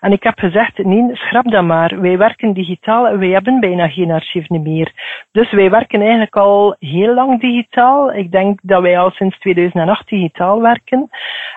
En 0.00 0.12
ik 0.12 0.22
heb 0.22 0.38
gezegd, 0.38 0.78
nee, 0.78 1.16
schrap 1.16 1.50
dat 1.50 1.64
maar. 1.64 2.00
Wij 2.00 2.18
werken 2.18 2.52
digitaal 2.52 3.06
en 3.06 3.18
wij 3.18 3.28
hebben 3.28 3.60
bijna 3.60 3.88
geen 3.88 4.10
archieven 4.10 4.62
meer. 4.62 4.92
Dus 5.32 5.52
wij 5.52 5.70
werken 5.70 6.00
eigenlijk 6.00 6.36
al 6.36 6.76
heel 6.78 7.14
lang 7.14 7.40
digitaal. 7.40 8.12
Ik 8.12 8.30
denk 8.30 8.58
dat 8.62 8.82
wij 8.82 8.98
al 8.98 9.10
sinds 9.10 9.38
2008 9.38 10.08
digitaal 10.08 10.60
werken. 10.60 11.10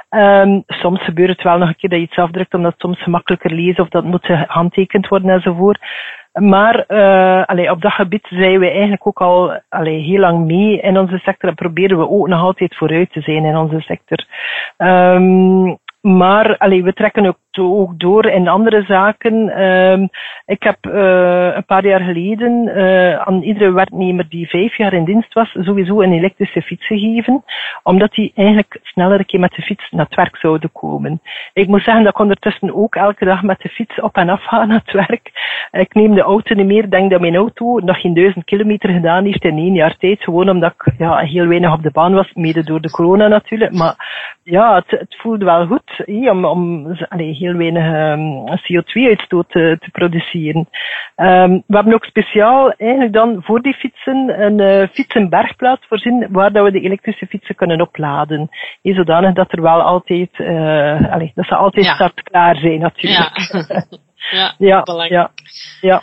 Um, 0.09 0.63
soms 0.67 1.03
gebeurt 1.03 1.29
het 1.29 1.43
wel 1.43 1.57
nog 1.57 1.67
een 1.67 1.75
keer 1.75 1.89
dat 1.89 1.99
je 1.99 2.05
iets 2.05 2.17
afdrukt, 2.17 2.53
omdat 2.53 2.71
het 2.71 2.81
soms 2.81 3.03
gemakkelijker 3.03 3.51
lezen 3.51 3.83
of 3.83 3.89
dat 3.89 4.03
moet 4.03 4.25
gehandtekend 4.25 5.07
worden 5.07 5.29
enzovoort. 5.29 5.79
Maar 6.39 6.85
uh, 6.87 7.43
allee, 7.45 7.71
op 7.71 7.81
dat 7.81 7.91
gebied 7.91 8.27
zijn 8.29 8.59
we 8.59 8.69
eigenlijk 8.69 9.07
ook 9.07 9.21
al 9.21 9.61
allee, 9.69 10.01
heel 10.01 10.19
lang 10.19 10.45
mee 10.45 10.79
in 10.79 10.97
onze 10.97 11.17
sector 11.17 11.49
en 11.49 11.55
proberen 11.55 11.97
we 11.97 12.09
ook 12.09 12.27
nog 12.27 12.41
altijd 12.41 12.75
vooruit 12.75 13.11
te 13.11 13.21
zijn 13.21 13.45
in 13.45 13.57
onze 13.57 13.79
sector. 13.79 14.25
Um, 14.77 15.77
maar 16.01 16.57
allee, 16.57 16.83
we 16.83 16.93
trekken 16.93 17.25
ook, 17.25 17.37
ook 17.63 17.99
door 17.99 18.25
in 18.25 18.47
andere 18.47 18.83
zaken. 18.83 19.63
Um, 19.63 20.09
ik 20.45 20.63
heb 20.63 20.77
uh, 20.81 21.55
een 21.55 21.65
paar 21.65 21.85
jaar 21.85 22.01
geleden 22.01 22.67
uh, 22.67 23.17
aan 23.17 23.41
iedere 23.41 23.71
werknemer 23.71 24.25
die 24.29 24.47
vijf 24.47 24.77
jaar 24.77 24.93
in 24.93 25.05
dienst 25.05 25.33
was, 25.33 25.51
sowieso 25.59 26.01
een 26.01 26.13
elektrische 26.13 26.61
fiets 26.61 26.85
gegeven, 26.85 27.43
omdat 27.83 28.11
die 28.11 28.31
eigenlijk 28.35 28.79
sneller 28.83 29.19
een 29.19 29.25
keer 29.25 29.39
met 29.39 29.51
de 29.51 29.61
fiets 29.61 29.91
naar 29.91 30.05
het 30.05 30.15
werk 30.15 30.37
zouden 30.37 30.71
komen. 30.71 31.21
Ik 31.53 31.67
moet 31.67 31.83
zeggen 31.83 32.03
dat 32.03 32.13
ik 32.13 32.19
ondertussen 32.19 32.75
ook 32.75 32.95
elke 32.95 33.25
dag 33.25 33.41
met 33.41 33.59
de 33.59 33.69
fiets 33.69 33.99
op 34.01 34.15
en 34.15 34.29
af 34.29 34.43
ga 34.43 34.65
naar 34.65 34.81
het 34.85 35.07
werk. 35.07 35.31
Ik 35.71 35.93
neem 35.93 36.15
de 36.15 36.21
auto 36.21 36.55
niet 36.55 36.65
meer. 36.65 36.89
Denk 36.89 37.11
dat 37.11 37.21
mijn 37.21 37.35
auto 37.35 37.79
nog 37.79 38.01
geen 38.01 38.13
duizend 38.13 38.45
kilometer 38.45 38.89
gedaan 38.89 39.25
heeft 39.25 39.43
in 39.43 39.57
één 39.57 39.73
jaar 39.73 39.97
tijd. 39.97 40.23
Gewoon 40.23 40.49
omdat 40.49 40.73
ik 40.77 40.93
ja, 40.97 41.17
heel 41.17 41.47
weinig 41.47 41.73
op 41.73 41.83
de 41.83 41.91
baan 41.91 42.13
was, 42.13 42.33
mede 42.33 42.63
door 42.63 42.81
de 42.81 42.91
corona 42.91 43.27
natuurlijk. 43.27 43.73
Maar 43.73 43.95
ja, 44.43 44.83
het, 44.85 45.15
voelde 45.17 45.45
wel 45.45 45.65
goed 45.65 46.05
om, 46.05 46.45
om 46.45 46.87
allee, 47.09 47.33
heel 47.47 47.57
weinig 47.57 47.85
um, 47.85 48.47
CO2-uitstoot 48.47 49.49
te, 49.49 49.77
te, 49.79 49.89
produceren. 49.91 50.69
Um, 51.15 51.63
we 51.67 51.75
hebben 51.75 51.93
ook 51.93 52.05
speciaal 52.05 52.71
eigenlijk 52.71 53.13
dan 53.13 53.43
voor 53.43 53.61
die 53.61 53.73
fietsen 53.73 54.41
een 54.41 54.59
uh, 54.59 54.87
fietsenbergplaats 54.87 55.85
voorzien 55.87 56.27
waar 56.29 56.51
dat 56.51 56.63
we 56.63 56.71
de 56.71 56.81
elektrische 56.81 57.27
fietsen 57.27 57.55
kunnen 57.55 57.81
opladen. 57.81 58.49
Zodanig 58.81 59.33
dat 59.33 59.51
er 59.51 59.61
wel 59.61 59.81
altijd, 59.81 60.29
uh, 60.37 61.11
allee, 61.11 61.31
dat 61.35 61.45
ze 61.45 61.55
altijd 61.55 61.85
ja. 61.85 61.93
startklaar 61.93 62.55
zijn 62.55 62.79
natuurlijk. 62.79 63.37
Ja, 63.51 63.83
ja, 64.57 64.83
ja, 64.85 65.07
ja, 65.07 65.31
ja. 65.81 66.01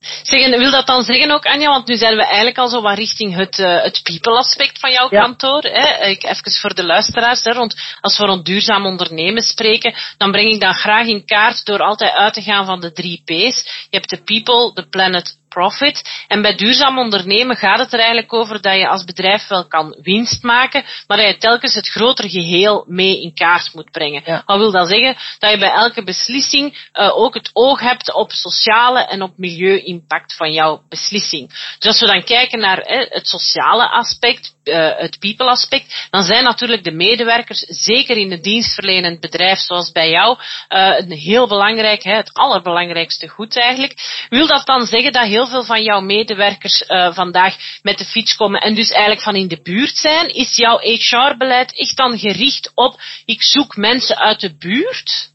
Zeggen, 0.00 0.58
wil 0.58 0.70
dat 0.70 0.86
dan 0.86 1.02
zeggen 1.02 1.30
ook, 1.30 1.46
Anja, 1.46 1.68
want 1.68 1.86
nu 1.86 1.96
zijn 1.96 2.16
we 2.16 2.24
eigenlijk 2.24 2.58
al 2.58 2.68
zo 2.68 2.80
wat 2.80 2.98
richting 2.98 3.34
het, 3.34 3.58
uh, 3.58 3.82
het 3.82 4.00
people-aspect 4.02 4.78
van 4.78 4.92
jouw 4.92 5.08
kantoor. 5.08 5.62
Hè? 5.62 6.06
Ik, 6.06 6.22
even 6.22 6.52
voor 6.52 6.74
de 6.74 6.84
luisteraars, 6.84 7.42
hè, 7.44 7.52
rond, 7.52 7.74
als 8.00 8.18
we 8.18 8.24
rond 8.24 8.44
duurzaam 8.44 8.86
ondernemen 8.86 9.42
spreken, 9.42 9.94
dan 10.16 10.30
breng 10.30 10.50
ik 10.50 10.60
dat 10.60 10.76
graag 10.76 11.06
in 11.06 11.24
kaart 11.24 11.64
door 11.64 11.82
altijd 11.82 12.12
uit 12.12 12.34
te 12.34 12.42
gaan 12.42 12.66
van 12.66 12.80
de 12.80 12.92
drie 12.92 13.22
P's. 13.24 13.62
Je 13.90 13.96
hebt 13.96 14.10
de 14.10 14.22
people, 14.22 14.72
de 14.74 14.88
planet, 14.88 15.36
profit. 15.58 16.24
En 16.28 16.42
bij 16.42 16.54
duurzaam 16.54 16.98
ondernemen 16.98 17.56
gaat 17.56 17.78
het 17.78 17.92
er 17.92 17.98
eigenlijk 17.98 18.32
over 18.32 18.60
dat 18.60 18.76
je 18.76 18.88
als 18.88 19.04
bedrijf 19.04 19.46
wel 19.48 19.66
kan 19.66 19.98
winst 20.02 20.42
maken, 20.42 20.84
maar 21.06 21.16
dat 21.16 21.26
je 21.26 21.36
telkens 21.36 21.74
het 21.74 21.88
grotere 21.88 22.28
geheel 22.28 22.84
mee 22.88 23.22
in 23.22 23.34
kaart 23.34 23.74
moet 23.74 23.90
brengen. 23.90 24.22
Ja. 24.24 24.42
Wat 24.46 24.58
wil 24.58 24.70
dat 24.70 24.88
zeggen? 24.88 25.16
Dat 25.38 25.50
je 25.50 25.58
bij 25.58 25.70
elke 25.70 26.04
beslissing 26.04 26.88
uh, 26.92 27.18
ook 27.18 27.34
het 27.34 27.50
oog 27.52 27.80
hebt 27.80 28.14
op 28.14 28.30
sociale 28.30 29.00
en 29.00 29.22
op 29.22 29.32
milieu-impact 29.36 30.36
van 30.36 30.52
jouw 30.52 30.82
beslissing. 30.88 31.48
Dus 31.78 31.88
als 31.88 32.00
we 32.00 32.06
dan 32.06 32.24
kijken 32.24 32.58
naar 32.58 32.78
eh, 32.78 33.10
het 33.10 33.26
sociale 33.26 33.90
aspect, 33.90 34.54
uh, 34.68 34.90
het 34.96 35.18
people 35.18 35.46
aspect, 35.46 36.08
dan 36.10 36.22
zijn 36.22 36.44
natuurlijk 36.44 36.84
de 36.84 36.92
medewerkers, 36.92 37.58
zeker 37.58 38.16
in 38.16 38.32
een 38.32 38.42
dienstverlenend 38.42 39.20
bedrijf 39.20 39.58
zoals 39.58 39.92
bij 39.92 40.10
jou, 40.10 40.38
uh, 40.68 40.98
een 40.98 41.12
heel 41.12 41.48
belangrijk, 41.48 42.02
hè, 42.02 42.14
het 42.14 42.32
allerbelangrijkste 42.32 43.28
goed 43.28 43.58
eigenlijk. 43.58 44.26
Wil 44.28 44.46
dat 44.46 44.66
dan 44.66 44.86
zeggen 44.86 45.12
dat 45.12 45.26
heel 45.26 45.46
veel 45.46 45.64
van 45.64 45.82
jouw 45.82 46.00
medewerkers 46.00 46.82
uh, 46.88 47.14
vandaag 47.14 47.56
met 47.82 47.98
de 47.98 48.04
fiets 48.04 48.36
komen 48.36 48.60
en 48.60 48.74
dus 48.74 48.90
eigenlijk 48.90 49.22
van 49.22 49.34
in 49.34 49.48
de 49.48 49.60
buurt 49.62 49.96
zijn? 49.96 50.26
Is 50.26 50.56
jouw 50.56 50.78
HR-beleid 50.78 51.78
echt 51.78 51.96
dan 51.96 52.18
gericht 52.18 52.72
op 52.74 53.00
ik 53.24 53.42
zoek 53.42 53.76
mensen 53.76 54.18
uit 54.18 54.40
de 54.40 54.56
buurt? 54.56 55.30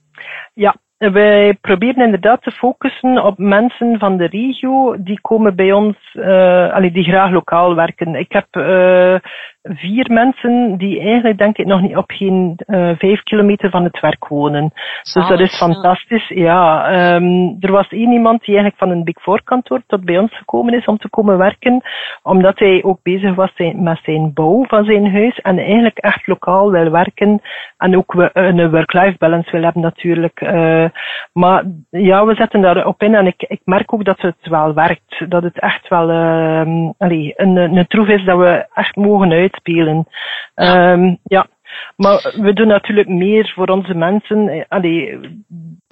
Ja, 0.53 0.75
wij 1.11 1.57
proberen 1.61 2.05
inderdaad 2.05 2.41
te 2.41 2.51
focussen 2.51 3.23
op 3.23 3.37
mensen 3.37 3.99
van 3.99 4.17
de 4.17 4.25
regio 4.25 4.95
die 5.03 5.21
komen 5.21 5.55
bij 5.55 5.71
ons, 5.71 5.97
uh, 6.13 6.93
die 6.93 7.03
graag 7.03 7.31
lokaal 7.31 7.75
werken. 7.75 8.15
Ik 8.15 8.31
heb 8.31 8.47
uh, 8.51 9.15
vier 9.63 10.11
mensen 10.11 10.77
die 10.77 10.99
eigenlijk 10.99 11.37
denk 11.37 11.57
ik 11.57 11.65
nog 11.65 11.81
niet 11.81 11.97
op 11.97 12.11
geen 12.11 12.59
uh, 12.67 12.91
vijf 12.97 13.23
kilometer 13.23 13.69
van 13.69 13.83
het 13.83 13.99
werk 13.99 14.27
wonen. 14.27 14.73
dus 15.13 15.27
dat 15.27 15.39
is 15.39 15.57
fantastisch. 15.57 16.27
Ja, 16.27 16.87
um, 17.15 17.57
er 17.59 17.71
was 17.71 17.87
één 17.87 18.11
iemand 18.11 18.39
die 18.39 18.55
eigenlijk 18.55 18.77
van 18.77 18.89
een 18.89 19.03
Big 19.03 19.21
Four 19.21 19.43
kantoor 19.43 19.81
tot 19.87 20.05
bij 20.05 20.17
ons 20.17 20.37
gekomen 20.37 20.73
is 20.73 20.85
om 20.85 20.97
te 20.97 21.09
komen 21.09 21.37
werken, 21.37 21.81
omdat 22.23 22.59
hij 22.59 22.83
ook 22.83 22.99
bezig 23.03 23.35
was 23.35 23.51
met 23.75 23.99
zijn 24.03 24.33
bouw 24.33 24.65
van 24.67 24.83
zijn 24.85 25.11
huis 25.11 25.39
en 25.39 25.57
eigenlijk 25.57 25.97
echt 25.97 26.27
lokaal 26.27 26.71
wil 26.71 26.91
werken 26.91 27.41
en 27.77 27.97
ook 27.97 28.13
een 28.33 28.71
work-life 28.71 29.15
balance 29.17 29.51
wil 29.51 29.63
hebben 29.63 29.81
natuurlijk. 29.81 30.41
Uh, 30.41 30.85
maar 31.33 31.63
ja, 31.89 32.25
we 32.25 32.35
zetten 32.35 32.61
daarop 32.61 33.03
in 33.03 33.15
en 33.15 33.27
ik, 33.27 33.43
ik 33.47 33.61
merk 33.65 33.93
ook 33.93 34.05
dat 34.05 34.21
het 34.21 34.47
wel 34.49 34.73
werkt. 34.73 35.25
Dat 35.29 35.43
het 35.43 35.59
echt 35.59 35.87
wel 35.87 36.09
uh, 36.09 36.89
allee, 36.97 37.33
een, 37.35 37.55
een 37.55 37.87
troef 37.87 38.07
is 38.07 38.23
dat 38.23 38.37
we 38.37 38.65
echt 38.73 38.95
mogen 38.95 39.31
uitspelen. 39.53 40.07
Ja. 40.55 40.91
Um, 40.91 41.17
ja. 41.23 41.47
Maar 41.95 42.33
we 42.37 42.53
doen 42.53 42.67
natuurlijk 42.67 43.07
meer 43.07 43.51
voor 43.55 43.67
onze 43.67 43.93
mensen. 43.93 44.47
Eh, 44.49 44.65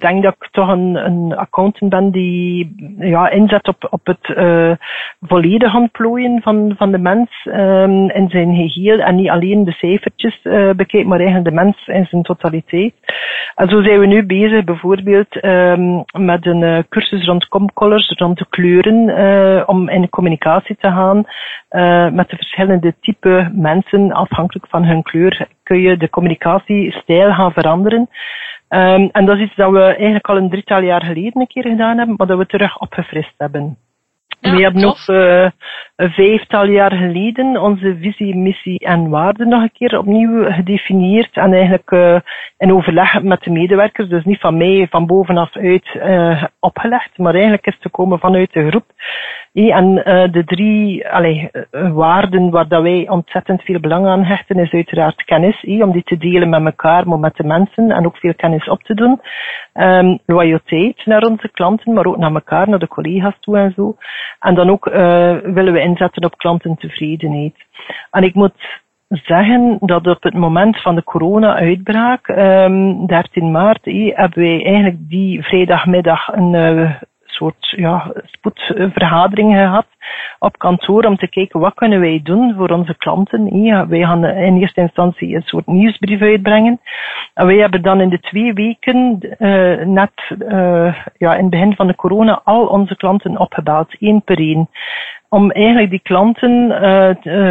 denk 0.02 0.22
dat 0.22 0.34
ik 0.38 0.48
toch 0.50 0.68
een, 0.68 0.94
een 0.94 1.36
accountant 1.36 1.90
ben 1.90 2.10
die 2.10 2.74
ja, 2.98 3.30
inzet 3.30 3.68
op, 3.68 3.86
op 3.90 4.06
het 4.06 4.28
uh, 4.36 4.72
volledige 5.20 5.76
ontplooien 5.76 6.42
van, 6.42 6.74
van 6.76 6.90
de 6.90 6.98
mens 6.98 7.30
um, 7.44 8.10
in 8.10 8.28
zijn 8.28 8.54
geheel 8.54 8.98
en 8.98 9.14
niet 9.14 9.28
alleen 9.28 9.64
de 9.64 9.72
cijfertjes 9.72 10.40
uh, 10.44 10.70
bekijkt, 10.70 11.08
maar 11.08 11.18
eigenlijk 11.18 11.48
de 11.48 11.62
mens 11.62 11.86
in 11.86 12.06
zijn 12.10 12.22
totaliteit. 12.22 12.94
En 13.54 13.68
zo 13.68 13.82
zijn 13.82 14.00
we 14.00 14.06
nu 14.06 14.26
bezig 14.26 14.64
bijvoorbeeld 14.64 15.44
um, 15.44 16.04
met 16.12 16.46
een 16.46 16.62
uh, 16.62 16.78
cursus 16.88 17.24
rond 17.24 17.48
comcolors, 17.48 18.08
rond 18.08 18.38
de 18.38 18.46
kleuren, 18.48 19.68
om 19.68 19.88
in 19.88 20.08
communicatie 20.08 20.76
te 20.80 20.88
gaan 20.88 21.24
met 22.14 22.30
de 22.30 22.36
verschillende 22.36 22.94
type 23.00 23.50
mensen 23.54 24.12
afhankelijk 24.12 24.66
van 24.68 24.84
hun 24.84 25.02
kleur 25.02 25.46
kun 25.62 25.80
je 25.80 25.96
de 25.96 26.10
communicatiestijl 26.10 27.32
gaan 27.32 27.52
veranderen. 27.52 28.08
Um, 28.74 29.08
en 29.12 29.24
dat 29.24 29.36
is 29.36 29.42
iets 29.42 29.54
dat 29.54 29.70
we 29.70 29.82
eigenlijk 29.82 30.28
al 30.28 30.36
een 30.36 30.50
drietal 30.50 30.82
jaar 30.82 31.04
geleden 31.04 31.40
een 31.40 31.46
keer 31.46 31.66
gedaan 31.68 31.98
hebben, 31.98 32.14
maar 32.18 32.26
dat 32.26 32.38
we 32.38 32.46
terug 32.46 32.78
opgefrist 32.78 33.34
hebben. 33.36 33.76
Ja, 34.40 34.54
we 34.54 34.62
hebben 34.62 34.82
nog 34.82 35.08
uh, 35.08 35.48
een 35.96 36.10
vijftal 36.10 36.66
jaar 36.66 36.92
geleden 36.92 37.62
onze 37.62 37.96
visie, 38.00 38.36
missie 38.36 38.78
en 38.78 39.08
waarden 39.08 39.48
nog 39.48 39.62
een 39.62 39.72
keer 39.72 39.98
opnieuw 39.98 40.52
gedefinieerd 40.52 41.36
en 41.36 41.52
eigenlijk 41.52 41.90
uh, 41.90 42.18
in 42.58 42.72
overleg 42.72 43.22
met 43.22 43.42
de 43.42 43.50
medewerkers, 43.50 44.08
dus 44.08 44.24
niet 44.24 44.40
van 44.40 44.56
mij 44.56 44.86
van 44.90 45.06
bovenaf 45.06 45.56
uit 45.56 45.94
uh, 45.94 46.44
opgelegd, 46.60 47.18
maar 47.18 47.34
eigenlijk 47.34 47.66
is 47.66 47.78
te 47.78 47.88
komen 47.88 48.18
vanuit 48.18 48.52
de 48.52 48.68
groep. 48.68 48.86
En 49.52 49.96
uh, 49.96 50.32
de 50.32 50.44
drie 50.44 51.08
allee, 51.08 51.50
waarden 51.70 52.50
waar 52.50 52.68
dat 52.68 52.82
wij 52.82 53.08
ontzettend 53.08 53.62
veel 53.62 53.80
belang 53.80 54.06
aan 54.06 54.24
hechten 54.24 54.56
is 54.56 54.72
uiteraard 54.72 55.24
kennis, 55.24 55.64
om 55.64 55.92
die 55.92 56.02
te 56.02 56.16
delen 56.16 56.48
met 56.48 56.64
elkaar, 56.64 57.08
met 57.08 57.36
de 57.36 57.44
mensen 57.44 57.90
en 57.90 58.06
ook 58.06 58.16
veel 58.16 58.34
kennis 58.34 58.68
op 58.68 58.82
te 58.82 58.94
doen. 58.94 59.20
Um, 59.74 60.18
loyaliteit 60.26 61.06
naar 61.06 61.22
onze 61.22 61.48
klanten, 61.48 61.92
maar 61.92 62.06
ook 62.06 62.16
naar 62.16 62.34
elkaar, 62.34 62.68
naar 62.68 62.78
de 62.78 62.88
collega's 62.88 63.36
toe 63.40 63.58
en 63.58 63.72
zo. 63.76 63.96
En 64.40 64.54
dan 64.54 64.70
ook 64.70 64.86
uh, 64.86 64.94
willen 65.42 65.72
we 65.72 65.80
inzetten 65.80 66.24
op 66.24 66.36
klantentevredenheid. 66.36 67.54
En 68.10 68.22
ik 68.22 68.34
moet 68.34 68.80
zeggen 69.08 69.76
dat 69.80 70.06
op 70.06 70.22
het 70.22 70.34
moment 70.34 70.80
van 70.80 70.94
de 70.94 71.04
corona-uitbraak, 71.04 72.28
um, 72.28 73.06
13 73.06 73.50
maart, 73.50 73.86
eh, 73.86 74.16
hebben 74.16 74.42
wij 74.42 74.64
eigenlijk 74.64 75.08
die 75.08 75.42
vrijdagmiddag 75.42 76.28
een 76.28 76.54
soort 77.42 77.72
ja, 77.76 78.12
spoedvergadering 78.24 79.54
gehad 79.54 79.86
op 80.38 80.58
kantoor 80.58 81.04
om 81.04 81.16
te 81.16 81.28
kijken 81.28 81.60
wat 81.60 81.74
kunnen 81.74 82.00
wij 82.00 82.20
doen 82.22 82.54
voor 82.56 82.70
onze 82.70 82.96
klanten. 82.96 83.62
Ja, 83.62 83.86
wij 83.86 84.00
gaan 84.00 84.24
in 84.24 84.56
eerste 84.56 84.80
instantie 84.80 85.34
een 85.34 85.42
soort 85.42 85.66
nieuwsbrief 85.66 86.20
uitbrengen. 86.20 86.80
En 87.34 87.46
wij 87.46 87.56
hebben 87.56 87.82
dan 87.82 88.00
in 88.00 88.08
de 88.08 88.20
twee 88.20 88.52
weken, 88.52 89.18
uh, 89.38 89.86
net 89.86 90.12
uh, 90.38 90.94
ja, 91.16 91.34
in 91.34 91.40
het 91.40 91.50
begin 91.50 91.74
van 91.74 91.86
de 91.86 91.94
corona, 91.94 92.40
al 92.44 92.66
onze 92.66 92.96
klanten 92.96 93.38
opgebeld, 93.38 93.96
één 93.98 94.22
per 94.22 94.38
één 94.38 94.68
om 95.32 95.50
eigenlijk 95.50 95.90
die 95.90 96.00
klanten 96.02 96.68
uh, 96.70 97.10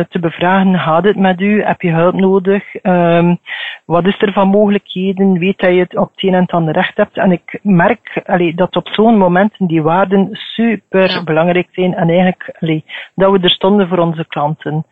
te 0.09 0.19
bevragen, 0.19 0.79
gaat 0.79 1.03
het 1.03 1.15
met 1.15 1.41
u? 1.41 1.63
Heb 1.63 1.81
je 1.81 1.91
hulp 1.91 2.13
nodig? 2.13 2.63
Um, 2.83 3.37
wat 3.85 4.05
is 4.05 4.21
er 4.21 4.33
van 4.33 4.47
mogelijkheden? 4.47 5.39
Weet 5.39 5.59
dat 5.59 5.73
je 5.73 5.79
het 5.79 5.97
op 5.97 6.11
het 6.11 6.23
een 6.23 6.33
en 6.33 6.41
het 6.41 6.51
ander 6.51 6.73
recht 6.73 6.97
hebt? 6.97 7.17
En 7.17 7.31
ik 7.31 7.59
merk 7.61 8.21
allee, 8.25 8.55
dat 8.55 8.75
op 8.75 8.87
zo'n 8.87 9.17
momenten 9.17 9.67
die 9.67 9.81
waarden 9.81 10.29
super 10.31 11.21
belangrijk 11.23 11.67
zijn 11.71 11.93
en 11.93 12.09
eigenlijk 12.09 12.57
allee, 12.59 12.83
dat 13.15 13.31
we 13.31 13.39
er 13.39 13.49
stonden 13.49 13.87
voor 13.87 13.97
onze 13.97 14.25
klanten. 14.27 14.85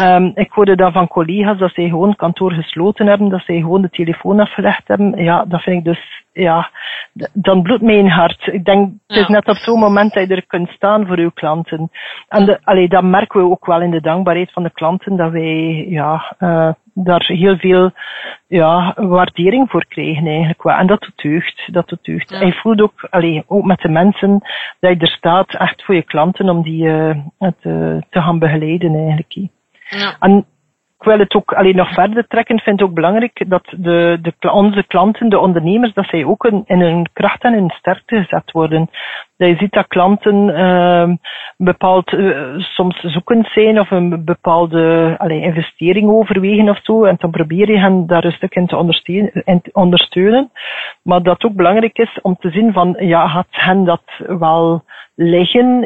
Um, 0.00 0.32
ik 0.34 0.52
hoorde 0.52 0.76
dan 0.76 0.92
van 0.92 1.08
collega's 1.08 1.58
dat 1.58 1.72
zij 1.74 1.88
gewoon 1.88 2.16
kantoor 2.16 2.52
gesloten 2.52 3.06
hebben, 3.06 3.28
dat 3.28 3.44
zij 3.44 3.56
gewoon 3.56 3.82
de 3.82 3.90
telefoon 3.90 4.40
afgelegd 4.40 4.88
hebben. 4.88 5.24
Ja, 5.24 5.44
dat 5.48 5.62
vind 5.62 5.76
ik 5.76 5.84
dus 5.84 6.23
ja, 6.34 6.70
dan 7.32 7.62
bloedt 7.62 7.82
mijn 7.82 8.08
hart. 8.08 8.46
Ik 8.46 8.64
denk, 8.64 8.92
het 9.06 9.16
is 9.16 9.28
net 9.28 9.48
op 9.48 9.56
zo'n 9.56 9.78
moment 9.78 10.12
dat 10.12 10.28
je 10.28 10.34
er 10.34 10.46
kunt 10.46 10.68
staan 10.68 11.06
voor 11.06 11.18
uw 11.18 11.30
klanten. 11.30 11.90
En 12.28 12.44
de, 12.44 12.58
allee, 12.64 12.88
dat 12.88 13.02
merken 13.02 13.40
we 13.40 13.50
ook 13.50 13.66
wel 13.66 13.80
in 13.80 13.90
de 13.90 14.00
dankbaarheid 14.00 14.52
van 14.52 14.62
de 14.62 14.72
klanten, 14.72 15.16
dat 15.16 15.30
wij 15.30 15.86
ja, 15.88 16.34
uh, 16.38 16.72
daar 16.94 17.24
heel 17.26 17.56
veel 17.56 17.90
ja, 18.46 18.94
waardering 18.96 19.70
voor 19.70 19.86
krijgen 19.86 20.26
eigenlijk. 20.26 20.64
En 20.64 20.86
dat 20.86 21.00
doet 21.00 21.22
deugd. 21.22 21.68
Dat 21.72 21.88
doet 21.88 22.04
deugd. 22.04 22.32
En 22.32 22.46
je 22.46 22.52
voelt 22.52 22.80
ook, 22.80 23.06
allee, 23.10 23.44
ook 23.46 23.64
met 23.64 23.80
de 23.80 23.88
mensen 23.88 24.40
dat 24.80 24.90
je 24.90 24.98
er 24.98 25.16
staat 25.16 25.54
echt 25.54 25.84
voor 25.84 25.94
je 25.94 26.02
klanten 26.02 26.48
om 26.48 26.62
die 26.62 26.84
uh, 26.84 27.16
te, 27.38 28.02
te 28.10 28.22
gaan 28.22 28.38
begeleiden 28.38 28.94
eigenlijk. 28.94 29.48
Ja. 29.88 30.16
En 30.18 30.46
ik 31.04 31.10
wil 31.10 31.18
het 31.18 31.34
ook 31.34 31.52
alleen 31.52 31.76
nog 31.76 31.92
verder 31.92 32.26
trekken. 32.26 32.56
Ik 32.56 32.62
vind 32.62 32.80
het 32.80 32.88
ook 32.88 32.94
belangrijk 32.94 33.44
dat 33.48 33.64
de, 33.76 34.18
de, 34.22 34.50
onze 34.50 34.84
klanten, 34.86 35.28
de 35.28 35.38
ondernemers, 35.38 35.92
dat 35.92 36.06
zij 36.06 36.24
ook 36.24 36.44
in, 36.44 36.62
in 36.66 36.80
hun 36.80 37.08
kracht 37.12 37.42
en 37.42 37.54
in 37.54 37.70
sterkte 37.70 38.16
gezet 38.16 38.52
worden. 38.52 38.90
Dat 39.36 39.48
je 39.48 39.56
ziet 39.56 39.72
dat 39.72 39.86
klanten 39.86 40.48
uh, 40.48 41.08
bepaald 41.56 42.12
uh, 42.12 42.58
soms 42.58 43.00
zoekend 43.00 43.46
zijn 43.46 43.80
of 43.80 43.90
een 43.90 44.24
bepaalde 44.24 45.14
allee, 45.18 45.40
investering 45.40 46.10
overwegen 46.10 46.68
of 46.68 46.78
zo. 46.82 47.04
En 47.04 47.16
dan 47.18 47.30
probeer 47.30 47.70
je 47.70 47.78
hen 47.78 48.06
daar 48.06 48.24
een 48.24 48.32
stuk 48.32 48.54
in 48.54 48.66
te 48.66 48.76
ondersteunen. 48.76 49.62
Ondersteunen. 49.72 50.50
Maar 51.02 51.22
dat 51.22 51.44
ook 51.44 51.54
belangrijk 51.54 51.98
is 51.98 52.18
om 52.22 52.36
te 52.36 52.50
zien 52.50 52.72
van, 52.72 52.96
ja, 52.98 53.28
gaat 53.28 53.46
hen 53.50 53.84
dat 53.84 54.02
wel 54.16 54.84
liggen? 55.14 55.82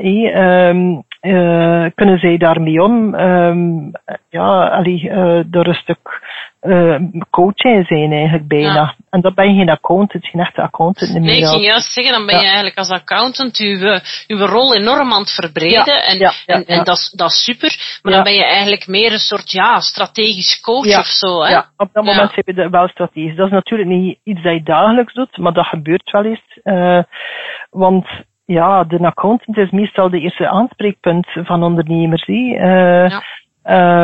Uh, 1.20 1.87
kunnen 1.94 2.18
zij 2.18 2.37
daarmee 2.37 2.83
om? 2.83 3.14
Um, 3.14 3.92
ja, 4.31 4.68
allee, 4.68 5.02
uh, 5.02 5.40
door 5.46 5.66
een 5.66 5.74
stuk 5.74 5.98
uh, 6.62 6.96
coaching 7.31 7.87
zijn 7.87 8.12
eigenlijk 8.12 8.48
bijna. 8.48 8.74
Ja. 8.74 8.94
En 9.11 9.20
dat 9.20 9.35
ben 9.35 9.48
je 9.48 9.59
geen 9.59 9.70
accountant, 9.70 10.26
geen 10.26 10.40
echte 10.40 10.62
accountant 10.62 11.12
meer. 11.12 11.20
Nee, 11.20 11.38
ik 11.38 11.46
ging 11.46 11.64
juist 11.64 11.92
zeggen, 11.92 12.12
dan 12.12 12.26
ben 12.26 12.35
ja. 12.35 12.40
je 12.40 12.46
eigenlijk 12.46 12.78
als 12.78 12.90
accountant 12.90 13.59
uw, 13.59 14.00
uw 14.26 14.46
rol 14.46 14.74
enorm 14.74 15.12
aan 15.12 15.20
het 15.20 15.35
verbreden. 15.35 15.85
Ja. 15.85 16.02
En, 16.02 16.33
en, 16.46 16.64
en 16.66 16.85
dat, 16.85 16.96
is, 16.96 17.12
dat 17.16 17.31
is 17.31 17.44
super. 17.44 18.00
Maar 18.02 18.12
dan 18.12 18.22
ben 18.22 18.35
je 18.35 18.44
eigenlijk 18.44 18.87
meer 18.87 19.12
een 19.12 19.18
soort 19.18 19.50
ja, 19.50 19.81
strategisch 19.81 20.61
coach 20.61 20.98
of 20.98 21.07
zo. 21.07 21.42
Hè? 21.42 21.50
Ja, 21.50 21.68
op 21.76 21.90
dat 21.92 22.04
moment 22.04 22.35
heb 22.35 22.46
je 22.46 22.70
wel 22.70 22.88
strategisch. 22.88 23.37
Dat 23.37 23.46
is 23.46 23.52
natuurlijk 23.52 23.88
niet 23.88 24.18
iets 24.24 24.42
dat 24.42 24.52
je 24.52 24.62
dagelijks 24.62 25.14
doet, 25.14 25.37
maar 25.37 25.52
dat 25.52 25.66
gebeurt 25.66 26.11
wel 26.11 26.24
eens. 26.24 26.61
Want 27.70 28.07
ja, 28.53 28.85
de 28.85 28.99
accountant 28.99 29.57
is 29.57 29.71
meestal 29.71 30.11
de 30.11 30.21
eerste 30.21 30.49
aanspreekpunt 30.49 31.27
van 31.33 31.63
ondernemers. 31.63 32.27
Uh, 32.29 33.09
ja. 33.09 33.23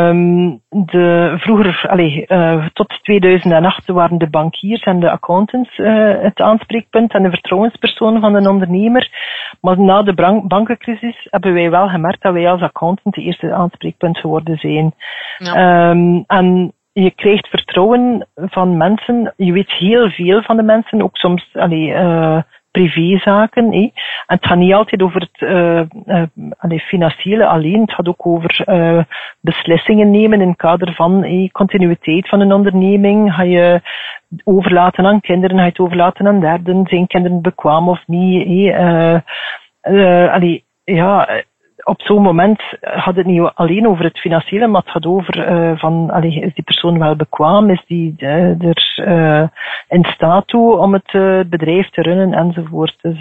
Um, 0.09 0.61
de, 0.69 1.35
vroeger, 1.37 1.85
allee, 1.89 2.25
uh, 2.29 2.67
tot 2.73 2.99
2008 3.03 3.87
waren 3.87 4.19
de 4.19 4.31
bankiers 4.31 4.83
en 4.83 5.01
de 5.01 5.11
accountants 5.11 5.79
uh, 5.79 6.23
het 6.23 6.41
aanspreekpunt 6.41 7.13
en 7.13 7.23
de 7.23 7.31
vertrouwenspersonen 7.31 8.21
van 8.21 8.35
een 8.35 8.49
ondernemer. 8.49 9.09
Maar 9.61 9.81
na 9.81 10.03
de 10.03 10.43
bankencrisis 10.47 11.27
hebben 11.31 11.53
wij 11.53 11.71
wel 11.71 11.89
gemerkt 11.89 12.23
dat 12.23 12.33
wij 12.33 12.51
als 12.51 12.61
accountant 12.61 13.15
de 13.15 13.23
eerste 13.23 13.53
aanspreekpunt 13.53 14.19
geworden 14.19 14.59
zijn. 14.59 14.95
Ja. 15.39 15.91
Um, 15.91 16.25
en 16.27 16.73
je 16.93 17.11
krijgt 17.11 17.49
vertrouwen 17.49 18.27
van 18.35 18.77
mensen. 18.77 19.35
Je 19.37 19.53
weet 19.53 19.73
heel 19.73 20.11
veel 20.11 20.43
van 20.43 20.57
de 20.57 20.63
mensen, 20.63 21.03
ook 21.03 21.17
soms 21.17 21.49
allee, 21.53 21.89
uh, 21.89 22.43
privézaken. 22.79 23.73
Eh. 23.73 23.81
En 24.27 24.37
het 24.37 24.47
gaat 24.47 24.59
niet 24.59 24.73
altijd 24.73 25.03
over 25.03 25.21
het 25.21 25.41
uh, 25.41 25.83
uh, 26.71 26.79
financiële 26.81 27.47
alleen, 27.47 27.81
het 27.81 27.93
gaat 27.93 28.09
ook 28.09 28.27
over 28.27 28.65
uh, 28.67 29.03
beslissingen 29.41 30.11
nemen 30.11 30.41
in 30.41 30.49
het 30.49 30.57
kader 30.57 30.95
van 30.95 31.25
eh, 31.25 31.51
continuïteit 31.51 32.29
van 32.29 32.41
een 32.41 32.53
onderneming. 32.53 33.35
Ga 33.35 33.43
je 33.43 33.81
overlaten 34.45 35.07
aan 35.07 35.21
kinderen, 35.21 35.57
ga 35.57 35.63
je 35.63 35.69
het 35.69 35.79
overlaten 35.79 36.27
aan 36.27 36.41
derden, 36.41 36.87
zijn 36.87 37.07
kinderen 37.07 37.43
bekwaam 37.43 37.89
of 37.89 38.03
niet. 38.07 38.47
Uh, 38.47 40.33
allee, 40.33 40.65
ja, 40.85 41.43
op 41.85 42.01
zo'n 42.03 42.23
moment 42.23 42.63
gaat 42.81 43.17
het 43.17 43.27
niet 43.27 43.51
alleen 43.55 43.89
over 43.89 44.05
het 44.05 44.19
financiële, 44.19 44.67
maar 44.67 44.81
het 44.81 44.91
gaat 44.91 45.07
over 45.07 45.53
uh, 45.53 45.79
van, 45.79 46.11
allee, 46.11 46.41
is 46.41 46.55
die 46.55 46.65
persoon 46.65 46.99
wel 46.99 47.17
bekwaam, 47.17 47.71
is 47.71 47.85
die 47.87 48.15
uh, 48.19 48.63
er 48.63 48.95
uh, 48.97 49.49
in 49.89 50.05
staat 50.05 50.47
toe 50.47 50.77
om 50.77 50.93
het 50.93 51.13
bedrijf 51.51 51.91
te 51.91 52.03
runnen 52.03 52.33
enzovoort. 52.33 52.97
Dus, 53.01 53.19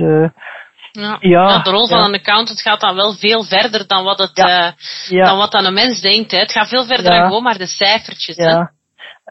ja. 0.91 1.17
ja. 1.19 1.61
de 1.61 1.69
rol 1.69 1.87
van 1.87 2.03
een 2.03 2.19
accountant 2.19 2.61
gaat 2.61 2.81
dan 2.81 2.95
wel 2.95 3.13
veel 3.13 3.43
verder 3.43 3.87
dan 3.87 4.03
wat, 4.03 4.19
het, 4.19 4.31
ja. 5.09 5.25
dan 5.25 5.37
wat 5.37 5.51
dan 5.51 5.65
een 5.65 5.73
mens 5.73 6.01
denkt. 6.01 6.31
Hè. 6.31 6.37
Het 6.37 6.51
gaat 6.51 6.69
veel 6.69 6.85
verder 6.85 7.05
dan 7.05 7.25
gewoon 7.25 7.43
maar 7.43 7.57
de 7.57 7.67
cijfertjes. 7.67 8.37
Hè. 8.37 8.61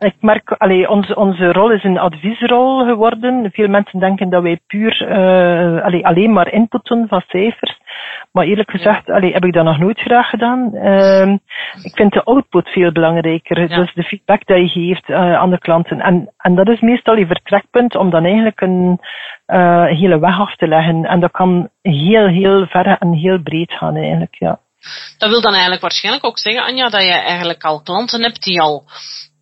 Ik 0.07 0.15
merk, 0.21 0.51
allee, 0.51 0.89
onze, 0.89 1.15
onze 1.15 1.53
rol 1.53 1.73
is 1.73 1.85
een 1.85 1.99
adviesrol 1.99 2.85
geworden. 2.85 3.51
Veel 3.53 3.69
mensen 3.69 4.01
denken 4.01 4.31
dat 4.31 4.43
wij 4.43 4.61
puur 4.67 5.07
allee, 5.85 6.07
alleen 6.07 6.33
maar 6.33 6.53
input 6.53 6.85
doen 6.85 7.09
van 7.09 7.23
cijfers. 7.27 7.81
Maar 8.33 8.45
eerlijk 8.45 8.71
gezegd 8.71 9.07
ja. 9.07 9.15
allee, 9.15 9.33
heb 9.33 9.45
ik 9.45 9.53
dat 9.53 9.65
nog 9.65 9.79
nooit 9.79 10.01
graag 10.01 10.29
gedaan. 10.29 10.71
Uh, 10.75 11.33
ik 11.83 11.95
vind 11.95 12.13
de 12.13 12.25
output 12.25 12.69
veel 12.69 12.93
belangrijker. 12.93 13.61
Ja. 13.61 13.77
Dus 13.77 13.95
de 13.95 14.03
feedback 14.03 14.47
dat 14.47 14.57
je 14.59 14.69
geeft 14.69 15.09
uh, 15.09 15.35
aan 15.35 15.51
de 15.51 15.59
klanten. 15.59 16.01
En, 16.01 16.33
en 16.37 16.55
dat 16.55 16.69
is 16.69 16.81
meestal 16.81 17.17
je 17.17 17.27
vertrekpunt 17.27 17.97
om 17.97 18.11
dan 18.11 18.25
eigenlijk 18.25 18.61
een 18.61 19.01
uh, 19.47 19.85
hele 19.85 20.19
weg 20.19 20.41
af 20.41 20.57
te 20.57 20.69
leggen. 20.69 21.05
En 21.05 21.21
dat 21.21 21.31
kan 21.31 21.69
heel, 21.83 22.27
heel 22.27 22.67
ver 22.67 22.87
en 22.99 23.13
heel 23.13 23.43
breed 23.43 23.73
gaan 23.73 23.97
eigenlijk, 23.97 24.35
ja. 24.39 24.59
Dat 25.19 25.31
wil 25.31 25.41
dan 25.41 25.53
eigenlijk 25.53 25.83
waarschijnlijk 25.83 26.25
ook 26.25 26.39
zeggen, 26.39 26.65
Anja, 26.65 26.89
dat 26.89 27.03
je 27.03 27.13
eigenlijk 27.13 27.63
al 27.65 27.83
klanten 27.83 28.23
hebt 28.23 28.43
die 28.43 28.61
al 28.61 28.85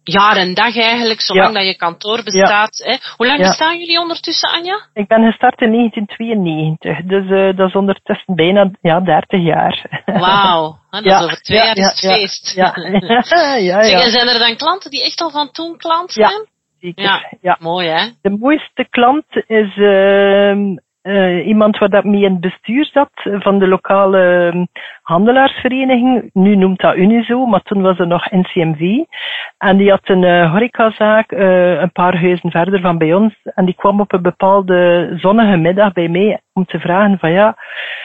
jaar 0.05 0.37
en 0.37 0.55
dag 0.55 0.77
eigenlijk, 0.77 1.21
zolang 1.21 1.55
dat 1.55 1.67
je 1.67 1.77
kantoor 1.77 2.23
bestaat. 2.23 2.83
Hè. 2.85 2.97
Hoe 3.17 3.27
lang 3.27 3.39
bestaan 3.39 3.79
jullie 3.79 4.01
ondertussen, 4.01 4.51
Anja? 4.51 4.87
Ik 4.95 5.09
ben 5.09 5.25
gestart 5.25 5.61
in 5.61 5.73
1992, 5.73 7.05
dus 7.05 7.25
uh, 7.25 7.57
dat 7.57 7.69
is 7.69 7.75
ondertussen 7.75 8.35
bijna 8.35 8.71
ja, 8.81 9.01
30 9.01 9.41
jaar. 9.41 10.03
Wauw, 10.05 10.77
dat 10.91 11.05
is 11.05 11.23
over 11.23 11.43
twee 11.43 11.59
jaar 11.59 11.77
is 11.77 11.85
het 11.85 11.99
feest. 11.99 12.55
Ja. 12.55 12.73
ja, 13.71 13.83
ja, 13.83 14.11
zijn 14.11 14.29
er 14.29 14.39
dan 14.39 14.57
klanten 14.57 14.91
die 14.91 15.05
echt 15.05 15.21
al 15.21 15.31
van 15.31 15.51
toen 15.51 15.77
klant 15.77 16.13
zijn? 16.13 16.49
Zeker. 16.81 17.37
Ja, 17.41 17.57
mooi 17.61 17.89
hè? 17.89 18.11
De 18.23 18.31
mooiste 18.31 18.87
klant 18.91 19.25
is 19.47 19.77
uh, 19.77 20.55
uh, 21.03 21.47
iemand 21.47 21.79
waar 21.79 21.89
dat 21.89 22.05
mee 22.05 22.23
in 22.23 22.33
het 22.33 22.41
bestuur 22.41 22.85
zat 22.93 23.11
van 23.23 23.59
de 23.59 23.69
lokale 23.69 24.53
handelaarsvereniging. 25.11 26.31
Nu 26.33 26.57
noemt 26.57 26.81
dat 26.81 26.97
Unizo, 26.97 27.47
maar 27.47 27.63
toen 27.63 27.83
was 27.83 27.99
er 27.99 28.07
nog 28.07 28.31
NCMV. 28.31 28.81
En 29.59 29.77
die 29.77 29.91
had 29.91 30.09
een 30.09 30.23
uh, 30.23 30.51
horecazaak 30.51 31.33
uh, 31.33 31.81
een 31.81 31.93
paar 31.93 32.21
huizen 32.21 32.51
verder 32.51 32.81
van 32.81 32.99
bij 32.99 33.15
ons. 33.15 33.35
En 33.55 33.65
die 33.65 33.75
kwam 33.75 34.01
op 34.01 34.13
een 34.13 34.23
bepaalde 34.23 35.11
zonnige 35.17 35.57
middag 35.57 35.93
bij 35.93 36.09
mij 36.09 36.41
om 36.53 36.65
te 36.65 36.79
vragen 36.79 37.19
van 37.19 37.31
ja, 37.31 37.57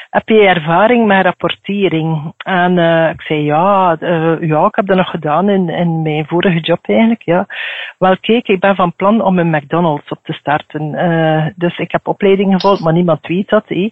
heb 0.09 0.29
je 0.29 0.47
ervaring 0.47 1.07
met 1.07 1.23
rapportering? 1.23 2.33
En 2.37 2.77
uh, 2.77 3.09
ik 3.09 3.21
zei 3.21 3.43
ja, 3.43 3.97
ja, 4.39 4.65
ik 4.65 4.75
heb 4.75 4.85
dat 4.85 4.97
nog 4.97 5.09
gedaan 5.09 5.49
in, 5.49 5.69
in 5.69 6.01
mijn 6.01 6.25
vorige 6.25 6.59
job 6.59 6.79
eigenlijk. 6.81 7.21
Ja. 7.21 7.45
Wel 7.97 8.17
kijk, 8.19 8.47
ik 8.47 8.59
ben 8.59 8.75
van 8.75 8.95
plan 8.95 9.21
om 9.21 9.39
een 9.39 9.49
McDonald's 9.49 10.11
op 10.11 10.19
te 10.23 10.33
starten. 10.33 10.91
Dus 11.55 11.77
ik 11.77 11.91
heb 11.91 12.07
opleiding 12.07 12.53
gevolgd, 12.53 12.83
maar 12.83 12.93
niemand 12.93 13.27
weet 13.27 13.49
dat. 13.49 13.63
Eh. 13.67 13.89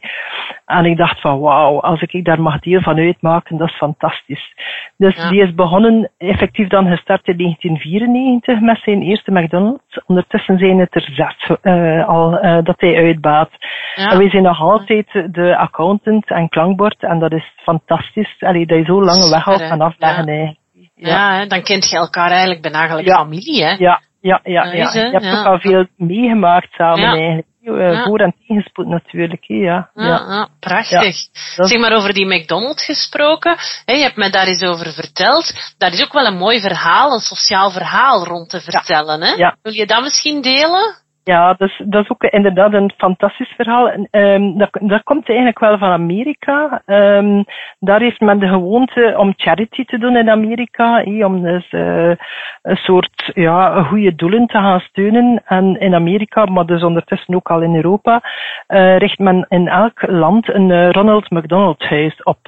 En 0.65 0.85
ik 0.85 0.97
dacht 0.97 1.21
van 1.21 1.39
wauw, 1.39 1.79
als 1.79 2.01
ik 2.01 2.25
daar 2.25 2.41
mag 2.41 2.59
deel 2.59 2.81
van 2.81 2.95
uitmaken, 3.03 3.57
dat 3.57 3.67
is 3.67 3.75
fantastisch. 3.75 4.53
Dus 4.97 5.15
ja. 5.15 5.29
die 5.29 5.41
is 5.41 5.53
begonnen, 5.53 6.11
effectief 6.17 6.67
dan 6.67 6.87
gestart 6.87 7.27
in 7.27 7.37
1994 7.37 8.59
met 8.59 8.79
zijn 8.83 9.01
eerste 9.01 9.31
McDonald's. 9.31 9.99
Ondertussen 10.05 10.57
zijn 10.57 10.79
het 10.79 10.95
er 10.95 11.09
zes 11.13 11.57
uh, 11.63 12.07
al 12.07 12.45
uh, 12.45 12.63
dat 12.63 12.79
hij 12.79 12.95
uitbaat. 12.95 13.49
Ja. 13.95 14.09
En 14.09 14.17
wij 14.17 14.29
zijn 14.29 14.43
nog 14.43 14.59
altijd 14.59 15.11
de 15.31 15.57
accountant 15.57 16.29
en 16.29 16.49
klankbord 16.49 17.03
en 17.03 17.19
dat 17.19 17.31
is 17.31 17.53
fantastisch. 17.55 18.35
Allee, 18.39 18.65
dat 18.65 18.77
je 18.77 18.83
zo 18.83 19.03
lange 19.03 19.29
weg 19.29 19.47
al 19.47 19.67
kan 19.69 19.81
afleggen 19.81 20.33
ja. 20.33 20.53
Ja, 20.95 21.39
ja 21.39 21.45
dan 21.45 21.61
kent 21.61 21.89
je 21.89 21.97
elkaar 21.97 22.29
eigenlijk 22.29 22.61
bijna 22.61 22.77
eigenlijk 22.77 23.09
familie, 23.09 23.63
hè? 23.63 23.71
Ja, 23.71 24.01
ja, 24.21 24.39
ja. 24.43 24.63
ja. 24.63 24.91
Je 24.93 25.09
hebt 25.11 25.39
ook 25.39 25.45
al 25.45 25.59
veel 25.59 25.87
meegemaakt 25.97 26.71
samen 26.71 27.03
eigenlijk. 27.03 27.47
Uh, 27.63 28.03
voor- 28.03 28.19
en 28.19 28.35
tegenspoed 28.47 28.87
natuurlijk. 28.87 29.43
Hè, 29.47 29.53
ja. 29.55 29.89
Ja, 29.93 30.05
ja. 30.05 30.47
prachtig. 30.59 31.15
Zeg 31.55 31.79
maar 31.79 31.93
over 31.93 32.13
die 32.13 32.25
McDonald's 32.25 32.85
gesproken. 32.85 33.55
Hè, 33.85 33.93
je 33.93 34.03
hebt 34.03 34.15
mij 34.15 34.29
daar 34.29 34.47
eens 34.47 34.63
over 34.63 34.93
verteld. 34.93 35.73
Daar 35.77 35.93
is 35.93 36.03
ook 36.03 36.13
wel 36.13 36.25
een 36.25 36.37
mooi 36.37 36.59
verhaal, 36.59 37.13
een 37.13 37.19
sociaal 37.19 37.71
verhaal 37.71 38.25
rond 38.25 38.49
te 38.49 38.61
vertellen. 38.61 39.21
Hè? 39.21 39.35
Wil 39.61 39.73
je 39.73 39.85
dat 39.85 40.01
misschien 40.01 40.41
delen? 40.41 40.95
Ja, 41.25 41.53
dus, 41.53 41.81
dat 41.85 42.03
is 42.03 42.09
ook 42.09 42.23
inderdaad 42.23 42.73
een 42.73 42.91
fantastisch 42.97 43.53
verhaal. 43.55 43.89
En, 43.89 44.07
um, 44.11 44.57
dat, 44.57 45.03
komt 45.03 45.27
eigenlijk 45.27 45.59
wel 45.59 45.77
van 45.77 45.89
Amerika. 45.89 46.81
Um, 46.85 47.43
daar 47.79 47.99
heeft 47.99 48.19
men 48.19 48.39
de 48.39 48.47
gewoonte 48.47 49.15
om 49.17 49.33
charity 49.35 49.85
te 49.85 49.97
doen 49.97 50.17
in 50.17 50.29
Amerika. 50.29 51.03
Om 51.03 51.41
dus 51.41 51.71
uh, 51.71 52.13
een 52.61 52.75
soort 52.75 53.31
ja, 53.33 53.83
goede 53.83 54.15
doelen 54.15 54.47
te 54.47 54.57
gaan 54.57 54.79
steunen. 54.79 55.41
En 55.45 55.79
in 55.79 55.95
Amerika, 55.95 56.45
maar 56.45 56.65
dus 56.65 56.83
ondertussen 56.83 57.35
ook 57.35 57.49
al 57.49 57.61
in 57.61 57.75
Europa, 57.75 58.21
uh, 58.67 58.97
richt 58.97 59.19
men 59.19 59.45
in 59.49 59.67
elk 59.67 60.07
land 60.07 60.53
een 60.53 60.69
uh, 60.69 60.89
Ronald 60.89 61.29
McDonald 61.29 61.83
huis 61.83 62.23
op. 62.23 62.39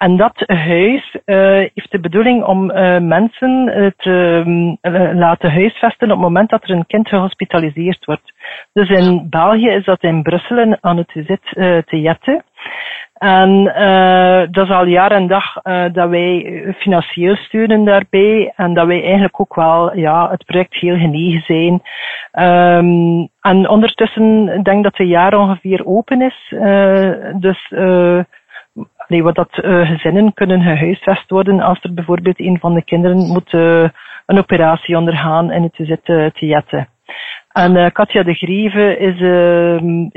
En 0.00 0.16
dat 0.16 0.42
huis 0.46 1.16
uh, 1.26 1.36
heeft 1.46 1.90
de 1.90 2.00
bedoeling 2.00 2.44
om 2.44 2.70
uh, 2.70 2.98
mensen 2.98 3.72
uh, 3.76 3.90
te 3.96 5.12
laten 5.14 5.52
huisvesten 5.52 6.06
op 6.06 6.16
het 6.16 6.26
moment 6.26 6.50
dat 6.50 6.62
er 6.62 6.70
een 6.70 6.86
kind 6.86 7.08
gehospitaliseerd 7.08 8.04
wordt. 8.04 8.32
Dus 8.72 8.88
in 8.88 9.26
België 9.30 9.68
is 9.68 9.84
dat 9.84 10.02
in 10.02 10.22
Brussel 10.22 10.76
aan 10.80 10.96
het 10.96 11.10
zit 11.14 11.42
te 11.86 12.00
jetten. 12.00 12.44
En 13.14 13.64
dat 14.50 14.64
is 14.64 14.74
al 14.74 14.86
jaar 14.86 15.10
en 15.10 15.26
dag 15.26 15.54
dat 15.92 16.08
wij 16.08 16.64
financieel 16.78 17.36
steunen 17.36 17.84
daarbij 17.84 18.52
en 18.56 18.74
dat 18.74 18.86
wij 18.86 19.02
eigenlijk 19.02 19.40
ook 19.40 19.54
wel 19.54 19.96
ja, 19.96 20.30
het 20.30 20.44
project 20.44 20.74
heel 20.74 20.96
genegen 20.96 21.42
zijn. 21.42 21.82
Um, 22.78 23.28
en 23.40 23.68
ondertussen 23.68 24.60
denk 24.62 24.84
dat 24.84 24.96
het 24.96 25.08
jaar 25.08 25.38
ongeveer 25.38 25.86
open 25.86 26.20
is. 26.22 26.54
dus 27.40 27.72
Nee, 29.10 29.22
wat 29.22 29.34
dat 29.34 29.58
uh, 29.62 29.88
gezinnen 29.90 30.34
kunnen 30.34 30.62
gehuisvest 30.62 31.30
worden 31.30 31.60
als 31.60 31.78
er 31.82 31.94
bijvoorbeeld 31.94 32.40
een 32.40 32.58
van 32.60 32.74
de 32.74 32.84
kinderen 32.84 33.16
moet 33.16 33.52
uh, 33.52 33.88
een 34.26 34.38
operatie 34.38 34.96
ondergaan 34.96 35.50
en 35.50 35.62
het 35.62 35.74
zitten 35.76 36.32
te 36.32 36.46
jetten. 36.46 36.88
En 37.52 37.76
uh, 37.76 37.86
Katja 37.92 38.22
de 38.22 38.34
Grieve 38.34 38.96
is 38.98 39.18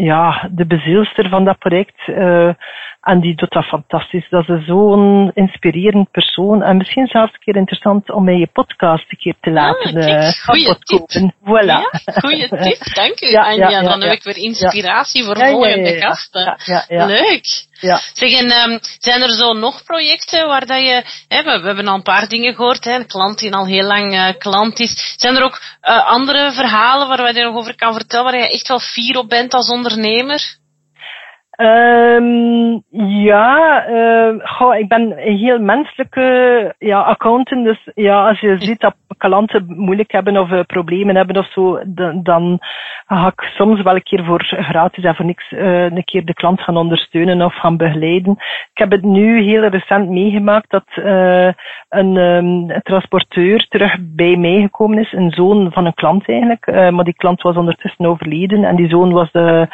ja, 0.05 0.49
de 0.51 0.65
bezielster 0.65 1.29
van 1.29 1.45
dat 1.45 1.57
project. 1.57 1.95
En 3.03 3.19
die 3.19 3.35
doet 3.35 3.51
dat 3.51 3.65
fantastisch. 3.65 4.29
Dat 4.29 4.49
is 4.49 4.65
zo'n 4.65 5.31
inspirerend 5.33 6.11
persoon. 6.11 6.63
En 6.63 6.77
misschien 6.77 7.07
zelfs 7.07 7.33
een 7.33 7.39
keer 7.39 7.55
interessant 7.55 8.11
om 8.11 8.23
mij 8.23 8.37
je 8.37 8.47
podcast 8.53 9.11
een 9.11 9.17
keer 9.17 9.35
te 9.39 9.49
ah, 9.49 9.55
laten 9.55 9.95
ah, 9.95 10.05
kijk, 10.05 10.35
goeie 10.35 10.77
tip. 10.79 11.31
Voilà. 11.41 11.79
Ja, 11.81 11.89
goeie 12.21 12.47
tip, 12.47 12.93
dank 12.93 13.21
u 13.21 13.27
ja, 13.37 13.43
Anja. 13.43 13.69
Ja, 13.69 13.81
dan 13.81 14.01
heb 14.01 14.11
ik 14.11 14.23
weer 14.23 14.37
inspiratie 14.37 15.23
voor 15.23 15.37
volgende 15.37 15.97
gasten. 15.97 16.55
Leuk. 16.87 17.71
Ja. 17.83 18.01
Zeg, 18.13 18.39
en 18.39 18.71
um, 18.71 18.79
zijn 18.99 19.21
er 19.21 19.31
zo 19.31 19.53
nog 19.53 19.83
projecten 19.83 20.47
waar 20.47 20.65
dat 20.65 20.79
je, 20.79 21.03
hè, 21.27 21.43
we, 21.43 21.49
hebben 21.49 21.87
al 21.87 21.95
een 21.95 22.01
paar 22.01 22.27
dingen 22.27 22.55
gehoord, 22.55 22.83
hè, 22.83 22.95
een 22.95 23.07
klant 23.07 23.39
die 23.39 23.53
al 23.53 23.65
heel 23.65 23.83
lang 23.83 24.13
uh, 24.13 24.29
klant 24.37 24.79
is. 24.79 25.13
Zijn 25.17 25.35
er 25.35 25.43
ook 25.43 25.61
uh, 25.81 26.07
andere 26.07 26.51
verhalen 26.51 27.07
waar 27.07 27.35
je 27.35 27.43
nog 27.43 27.55
over 27.55 27.75
kan 27.75 27.93
vertellen, 27.93 28.25
waar 28.25 28.41
je 28.41 28.49
echt 28.49 28.67
wel 28.67 28.79
fier 28.79 29.17
op 29.17 29.29
bent 29.29 29.53
als 29.53 29.69
ondernemer? 29.69 30.57
Um, 31.57 32.83
Ja, 32.95 33.87
uh, 33.89 34.35
goh, 34.39 34.75
ik 34.75 34.87
ben 34.87 35.01
een 35.01 35.37
heel 35.37 35.59
menselijke 35.59 36.75
ja, 36.79 36.99
accountant. 36.99 37.65
Dus 37.65 37.89
ja, 37.95 38.27
als 38.27 38.39
je 38.39 38.55
ziet 38.59 38.79
dat 38.79 38.95
klanten 39.17 39.65
moeilijk 39.67 40.11
hebben 40.11 40.37
of 40.37 40.49
uh, 40.49 40.59
problemen 40.67 41.15
hebben 41.15 41.37
of 41.37 41.51
zo, 41.51 41.79
dan, 41.85 42.23
dan 42.23 42.59
ga 43.05 43.27
ik 43.27 43.41
soms 43.41 43.81
wel 43.81 43.95
een 43.95 44.03
keer 44.03 44.23
voor 44.25 44.43
gratis 44.43 45.03
en 45.03 45.15
voor 45.15 45.25
niks 45.25 45.51
uh, 45.51 45.83
een 45.83 46.03
keer 46.03 46.25
de 46.25 46.33
klant 46.33 46.61
gaan 46.61 46.77
ondersteunen 46.77 47.41
of 47.41 47.55
gaan 47.55 47.77
begeleiden. 47.77 48.31
Ik 48.73 48.77
heb 48.77 48.91
het 48.91 49.03
nu 49.03 49.41
heel 49.41 49.65
recent 49.65 50.09
meegemaakt 50.09 50.69
dat 50.71 50.85
uh, 50.95 51.49
een 51.89 52.15
um, 52.15 52.81
transporteur 52.81 53.65
terug 53.69 53.97
bij 53.99 54.35
mij 54.35 54.61
gekomen 54.61 54.97
is, 54.97 55.11
een 55.11 55.31
zoon 55.31 55.71
van 55.71 55.85
een 55.85 55.93
klant 55.93 56.29
eigenlijk. 56.29 56.91
Maar 56.91 57.03
die 57.03 57.15
klant 57.15 57.41
was 57.41 57.55
ondertussen 57.55 58.05
overleden 58.05 58.63
en 58.63 58.75
die 58.75 58.89
zoon 58.89 59.11
was 59.11 59.31
de, 59.31 59.67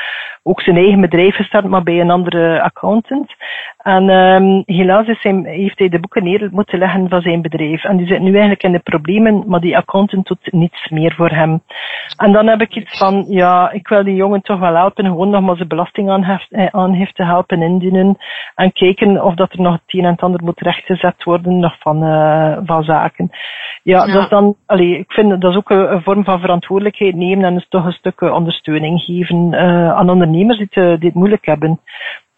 ook 0.49 0.61
zijn 0.61 0.77
eigen 0.77 1.01
bedrijf 1.01 1.35
gestart, 1.35 1.67
maar 1.67 1.83
bij 1.83 1.99
een 1.99 2.09
andere 2.09 2.61
accountant. 2.61 3.33
En 3.79 4.09
um, 4.09 4.63
helaas 4.65 5.07
is 5.07 5.21
hij, 5.21 5.41
heeft 5.43 5.79
hij 5.79 5.89
de 5.89 5.99
boeken 5.99 6.23
neer 6.23 6.49
moeten 6.51 6.79
leggen 6.79 7.09
van 7.09 7.21
zijn 7.21 7.41
bedrijf. 7.41 7.83
En 7.83 7.97
die 7.97 8.07
zit 8.07 8.19
nu 8.19 8.31
eigenlijk 8.31 8.63
in 8.63 8.71
de 8.71 8.79
problemen, 8.79 9.43
maar 9.47 9.59
die 9.59 9.77
accountant 9.77 10.27
doet 10.27 10.51
niets 10.51 10.89
meer 10.89 11.13
voor 11.15 11.29
hem. 11.29 11.61
En 12.17 12.31
dan 12.31 12.47
heb 12.47 12.61
ik 12.61 12.75
iets 12.75 12.97
van, 12.97 13.25
ja, 13.27 13.71
ik 13.71 13.87
wil 13.87 14.03
die 14.03 14.15
jongen 14.15 14.41
toch 14.41 14.59
wel 14.59 14.75
helpen, 14.75 15.05
gewoon 15.05 15.29
nog 15.29 15.41
maar 15.41 15.55
zijn 15.55 15.67
belastingaangifte 15.67 17.23
eh, 17.23 17.29
helpen 17.29 17.61
indienen. 17.61 18.17
En 18.55 18.71
kijken 18.71 19.23
of 19.23 19.33
dat 19.33 19.51
er 19.53 19.61
nog 19.61 19.73
het 19.73 19.81
een 19.85 20.05
en 20.05 20.11
het 20.11 20.21
ander 20.21 20.43
moet 20.43 20.59
rechtgezet 20.59 21.23
worden, 21.23 21.59
nog 21.59 21.75
van, 21.79 22.03
uh, 22.03 22.57
van 22.63 22.83
zaken. 22.83 23.29
Ja, 23.83 24.05
ja. 24.05 24.13
dat 24.13 24.23
is 24.23 24.29
dan, 24.29 24.55
allee, 24.65 24.97
ik 24.97 25.11
vind 25.11 25.41
dat 25.41 25.51
is 25.51 25.57
ook 25.57 25.69
een, 25.69 25.91
een, 25.91 26.01
vorm 26.01 26.23
van 26.23 26.39
verantwoordelijkheid 26.39 27.15
nemen 27.15 27.45
en 27.45 27.53
dus 27.53 27.67
toch 27.69 27.85
een 27.85 27.91
stuk 27.91 28.21
ondersteuning 28.21 29.01
geven 29.01 29.51
uh, 29.51 29.91
aan 29.91 30.09
ondernemers 30.09 30.57
die 30.57 30.67
het, 30.71 30.99
die 30.99 31.09
het 31.09 31.19
moeilijk 31.19 31.45
hebben. 31.45 31.79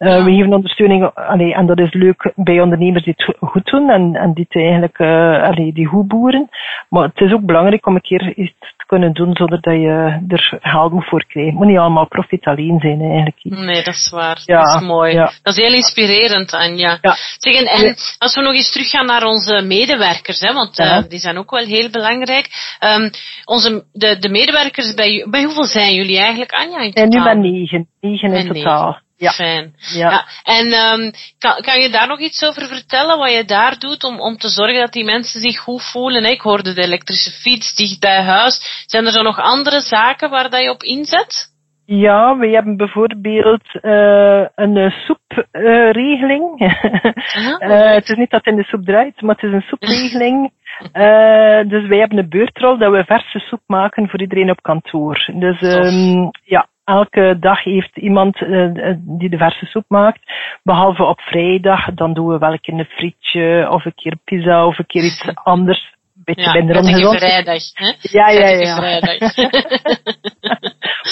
Uh, 0.02 0.24
we 0.24 0.30
geven 0.32 0.52
ondersteuning, 0.52 1.10
allee, 1.14 1.54
en 1.54 1.66
dat 1.66 1.78
is 1.78 1.92
leuk 1.92 2.32
bij 2.34 2.60
ondernemers 2.60 3.04
die 3.04 3.14
het 3.16 3.36
goed 3.40 3.64
doen 3.64 3.90
en, 3.90 4.14
en 4.14 4.32
die 4.32 4.44
het 4.48 4.62
eigenlijk, 4.62 4.98
uh, 4.98 5.42
allee, 5.42 5.72
die 5.72 5.86
goed 5.86 6.08
boeren. 6.08 6.48
Maar 6.88 7.02
het 7.02 7.20
is 7.20 7.32
ook 7.32 7.44
belangrijk 7.44 7.86
om 7.86 7.94
een 7.94 8.00
keer 8.00 8.36
iets 8.36 8.52
te 8.58 8.86
kunnen 8.86 9.12
doen 9.12 9.36
zonder 9.36 9.60
dat 9.60 9.74
je 9.74 10.20
er 10.28 10.58
geld 10.60 10.92
moet 10.92 11.08
voor 11.08 11.24
krijgt. 11.26 11.50
Het 11.50 11.58
moet 11.58 11.68
niet 11.68 11.78
allemaal 11.78 12.08
profit 12.08 12.44
alleen 12.44 12.78
zijn 12.80 13.00
eigenlijk. 13.00 13.36
Nee, 13.42 13.82
dat 13.82 13.94
is 13.94 14.10
waar. 14.10 14.42
Ja, 14.44 14.62
dat 14.62 14.80
is 14.80 14.86
mooi. 14.86 15.12
Ja. 15.12 15.32
Dat 15.42 15.56
is 15.56 15.62
heel 15.62 15.74
inspirerend, 15.74 16.52
Anja. 16.52 16.98
Ja. 17.00 17.14
Zeg, 17.38 17.54
en, 17.54 17.66
en 17.66 17.94
als 18.18 18.34
we 18.34 18.42
nog 18.42 18.54
eens 18.54 18.72
teruggaan 18.72 19.06
naar 19.06 19.24
onze 19.24 19.62
medewerkers, 19.62 20.40
hè, 20.40 20.52
want 20.52 20.78
uh, 20.78 21.02
die 21.08 21.18
zijn 21.18 21.38
ook 21.38 21.50
wel 21.50 21.64
heel 21.64 21.90
belangrijk. 21.90 22.46
Um, 22.80 23.10
onze, 23.44 23.84
de, 23.92 24.18
de 24.18 24.28
medewerkers 24.28 24.94
bij, 24.94 25.26
bij 25.30 25.42
hoeveel 25.42 25.64
zijn 25.64 25.94
jullie 25.94 26.18
eigenlijk, 26.18 26.52
Anja? 26.52 26.90
En 26.92 27.08
nu 27.08 27.22
bij 27.22 27.34
negen. 27.34 27.88
Negen 28.00 28.32
in 28.32 28.46
totaal. 28.46 28.86
Negen. 28.86 29.10
Ja. 29.22 29.30
Fijn. 29.30 29.74
Ja. 29.76 30.10
ja. 30.10 30.24
En 30.42 30.66
um, 30.66 31.12
kan, 31.38 31.62
kan 31.62 31.80
je 31.80 31.90
daar 31.90 32.08
nog 32.08 32.18
iets 32.18 32.44
over 32.44 32.66
vertellen, 32.66 33.18
wat 33.18 33.32
je 33.32 33.44
daar 33.44 33.78
doet 33.78 34.04
om, 34.04 34.20
om 34.20 34.36
te 34.36 34.48
zorgen 34.48 34.80
dat 34.80 34.92
die 34.92 35.04
mensen 35.04 35.40
zich 35.40 35.58
goed 35.58 35.82
voelen? 35.82 36.24
Ik 36.24 36.40
hoorde 36.40 36.72
de 36.72 36.82
elektrische 36.82 37.30
fiets 37.30 37.74
dicht 37.74 38.00
bij 38.00 38.22
huis. 38.22 38.84
Zijn 38.86 39.06
er 39.06 39.12
zo 39.12 39.22
nog 39.22 39.38
andere 39.38 39.80
zaken 39.80 40.30
waar 40.30 40.50
dat 40.50 40.62
je 40.62 40.70
op 40.70 40.82
inzet? 40.82 41.50
Ja, 41.84 42.36
we 42.36 42.48
hebben 42.48 42.76
bijvoorbeeld 42.76 43.68
uh, 43.82 44.46
een 44.54 44.90
soepregeling. 44.90 46.60
uh, 46.60 47.94
het 47.98 48.08
is 48.08 48.16
niet 48.16 48.30
dat 48.30 48.44
het 48.44 48.54
in 48.54 48.60
de 48.60 48.64
soep 48.64 48.84
draait, 48.84 49.20
maar 49.20 49.34
het 49.34 49.44
is 49.44 49.52
een 49.52 49.68
soepregeling. 49.68 50.50
Uh, 50.92 51.60
dus 51.72 51.88
wij 51.88 51.98
hebben 51.98 52.18
een 52.18 52.28
beurtrol 52.28 52.78
dat 52.78 52.90
we 52.90 53.04
verse 53.04 53.38
soep 53.38 53.62
maken 53.66 54.08
voor 54.08 54.20
iedereen 54.20 54.50
op 54.50 54.62
kantoor. 54.62 55.30
Dus 55.34 55.60
um, 55.62 56.30
ja, 56.44 56.66
elke 56.92 57.36
dag 57.40 57.64
heeft 57.64 57.96
iemand 57.96 58.40
uh, 58.40 58.94
die 58.98 59.30
de 59.30 59.36
verse 59.36 59.66
soep 59.66 59.84
maakt. 59.88 60.20
Behalve 60.62 61.04
op 61.04 61.20
vrijdag, 61.20 61.94
dan 61.94 62.14
doen 62.14 62.28
we 62.28 62.38
wel 62.38 62.52
een 62.52 62.60
keer 62.60 62.78
een 62.78 62.84
frietje 62.84 63.68
of 63.70 63.84
een 63.84 63.94
keer 63.94 64.16
pizza 64.24 64.66
of 64.66 64.78
een 64.78 64.86
keer 64.86 65.04
iets 65.04 65.24
anders. 65.54 65.90
Beetje 66.24 66.42
ja, 66.42 66.52
minder 66.52 66.76
ongezond. 66.76 67.18
vrijdag, 67.18 67.62
hè? 67.72 67.92
Ja, 68.00 68.30
ja, 68.30 68.48
ja. 68.48 68.76
vrijdag. 68.76 69.18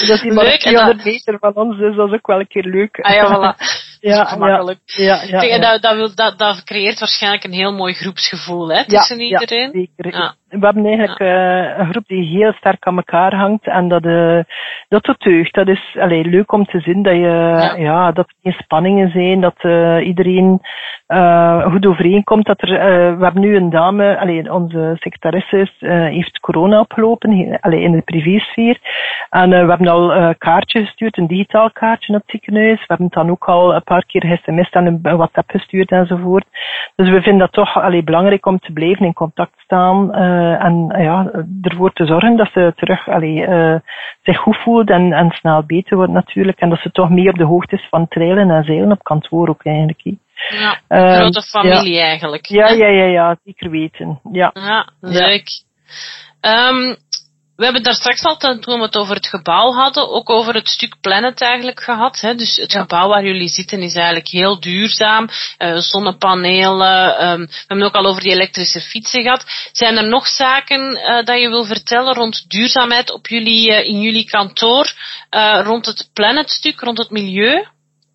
dat 0.08 0.22
iemand 0.22 0.46
leuk, 0.46 0.60
200 0.60 1.04
meter 1.04 1.38
van 1.38 1.54
ons 1.54 1.78
is, 1.78 1.96
dat 1.96 2.08
is 2.08 2.14
ook 2.14 2.26
wel 2.26 2.40
een 2.40 2.46
keer 2.46 2.64
leuk. 2.64 2.98
Ah 3.00 3.14
ja, 3.14 3.26
voilà. 3.26 3.56
ja. 4.00 4.36
Ja, 4.96 5.22
ja, 5.22 5.42
ja, 5.42 5.58
Dat, 5.58 5.82
dat, 5.82 5.94
wil, 5.94 6.14
dat, 6.14 6.38
dat 6.38 6.64
creëert 6.64 6.98
waarschijnlijk 6.98 7.44
een 7.44 7.52
heel 7.52 7.72
mooi 7.72 7.94
groepsgevoel 7.94 8.68
hè, 8.68 8.86
tussen 8.86 9.20
iedereen. 9.20 9.70
Ja, 9.72 9.86
zeker 9.96 10.34
we 10.50 10.64
hebben 10.64 10.86
eigenlijk 10.86 11.20
uh, 11.20 11.78
een 11.78 11.90
groep 11.90 12.06
die 12.06 12.38
heel 12.38 12.52
sterk 12.52 12.86
aan 12.86 12.96
elkaar 12.96 13.34
hangt 13.34 13.66
en 13.66 13.88
dat, 13.88 14.04
uh, 14.04 14.40
dat 14.88 15.04
doet 15.04 15.22
deugd. 15.22 15.54
Dat 15.54 15.68
is 15.68 15.96
allee, 15.98 16.24
leuk 16.24 16.52
om 16.52 16.64
te 16.64 16.80
zien 16.80 17.02
dat, 17.02 17.14
je, 17.14 17.20
ja. 17.20 17.74
ja 17.76 18.12
dat 18.12 18.28
er 18.28 18.34
geen 18.42 18.62
spanningen 18.62 19.10
zijn, 19.10 19.40
dat 19.40 19.56
uh, 19.62 20.06
iedereen 20.06 20.60
goed 21.62 21.86
overeenkomt. 21.86 22.46
Dat 22.46 22.62
er, 22.62 22.68
we 23.18 23.24
hebben 23.24 23.42
nu 23.42 23.56
een 23.56 23.70
dame, 23.70 24.18
allee, 24.18 24.52
onze 24.52 24.96
secretaresse 24.98 25.68
heeft 26.10 26.40
corona 26.40 26.80
opgelopen 26.80 27.58
allee, 27.60 27.80
in 27.80 27.92
de 27.92 28.00
privésfeer. 28.00 28.78
En 29.30 29.50
we 29.50 29.56
hebben 29.56 29.88
al 29.88 30.14
een 30.14 30.38
kaartje 30.38 30.80
gestuurd, 30.84 31.18
een 31.18 31.26
digitaal 31.26 31.70
kaartje 31.70 32.14
op 32.14 32.20
het 32.20 32.30
ziekenhuis. 32.30 32.78
We 32.78 32.84
hebben 32.86 33.06
het 33.06 33.14
dan 33.14 33.30
ook 33.30 33.44
al 33.44 33.74
een 33.74 33.82
paar 33.82 34.04
keer 34.06 34.40
sms'd 34.42 34.74
en 34.74 34.86
een 34.86 35.16
WhatsApp 35.16 35.50
gestuurd 35.50 35.90
enzovoort. 35.90 36.46
Dus 36.96 37.10
we 37.10 37.22
vinden 37.22 37.38
dat 37.38 37.52
toch 37.52 37.82
allee, 37.82 38.04
belangrijk 38.04 38.46
om 38.46 38.58
te 38.58 38.72
blijven 38.72 39.06
in 39.06 39.12
contact 39.12 39.58
staan. 39.58 40.10
Uh, 40.40 40.64
en 40.64 40.94
ja, 40.98 41.30
ervoor 41.62 41.92
te 41.92 42.06
zorgen 42.06 42.36
dat 42.36 42.50
ze 42.52 42.72
terug 42.76 43.08
allee, 43.08 43.46
uh, 43.46 43.74
zich 44.22 44.38
goed 44.38 44.56
voelt 44.56 44.90
en, 44.90 45.12
en 45.12 45.30
snel 45.30 45.62
beter 45.66 45.96
wordt 45.96 46.12
natuurlijk. 46.12 46.58
En 46.58 46.68
dat 46.68 46.78
ze 46.78 46.90
toch 46.90 47.10
meer 47.10 47.30
op 47.30 47.38
de 47.38 47.44
hoogte 47.44 47.76
is 47.76 47.86
van 47.90 48.08
trailen 48.08 48.50
en 48.50 48.64
zeilen 48.64 48.90
op 48.90 49.02
kantoor 49.02 49.48
ook 49.48 49.64
eigenlijk. 49.64 50.02
Ja, 50.48 50.80
een 50.88 51.14
grote 51.14 51.42
familie 51.42 51.94
ja. 51.94 52.04
eigenlijk. 52.04 52.46
Ja, 52.46 52.68
ja, 52.68 52.86
ja, 52.86 53.04
ja, 53.04 53.36
zeker 53.44 53.70
weten. 53.70 54.20
Ja, 54.32 54.50
ja 54.54 54.88
leuk. 55.00 55.48
Ja. 56.40 56.68
Um, 56.68 56.96
we 57.60 57.66
hebben 57.66 57.82
daar 57.82 57.94
straks 57.94 58.22
al, 58.22 58.36
toen 58.36 58.78
we 58.78 58.82
het 58.82 58.96
over 58.96 59.14
het 59.14 59.26
gebouw 59.26 59.72
hadden, 59.72 60.10
ook 60.10 60.30
over 60.30 60.54
het 60.54 60.68
stuk 60.68 60.96
Planet 61.00 61.40
eigenlijk 61.40 61.80
gehad. 61.82 62.20
Hè? 62.20 62.34
Dus 62.34 62.56
het 62.56 62.72
ja. 62.72 62.80
gebouw 62.80 63.08
waar 63.08 63.24
jullie 63.24 63.48
zitten 63.48 63.82
is 63.82 63.94
eigenlijk 63.94 64.28
heel 64.28 64.60
duurzaam. 64.60 65.28
Uh, 65.58 65.76
zonnepanelen, 65.76 67.28
um, 67.28 67.46
we 67.46 67.64
hebben 67.66 67.86
ook 67.86 67.94
al 67.94 68.06
over 68.06 68.22
die 68.22 68.32
elektrische 68.32 68.80
fietsen 68.80 69.22
gehad. 69.22 69.44
Zijn 69.72 69.96
er 69.96 70.08
nog 70.08 70.26
zaken 70.26 70.80
uh, 70.96 71.24
dat 71.24 71.40
je 71.40 71.48
wil 71.48 71.64
vertellen 71.64 72.14
rond 72.14 72.50
duurzaamheid 72.50 73.12
op 73.12 73.26
jullie, 73.28 73.70
uh, 73.70 73.84
in 73.84 74.00
jullie 74.00 74.24
kantoor, 74.24 74.92
rond 75.62 75.86
het 75.86 76.10
Planet-stuk, 76.12 76.80
rond 76.80 76.98
het 76.98 77.10
milieu? 77.10 77.66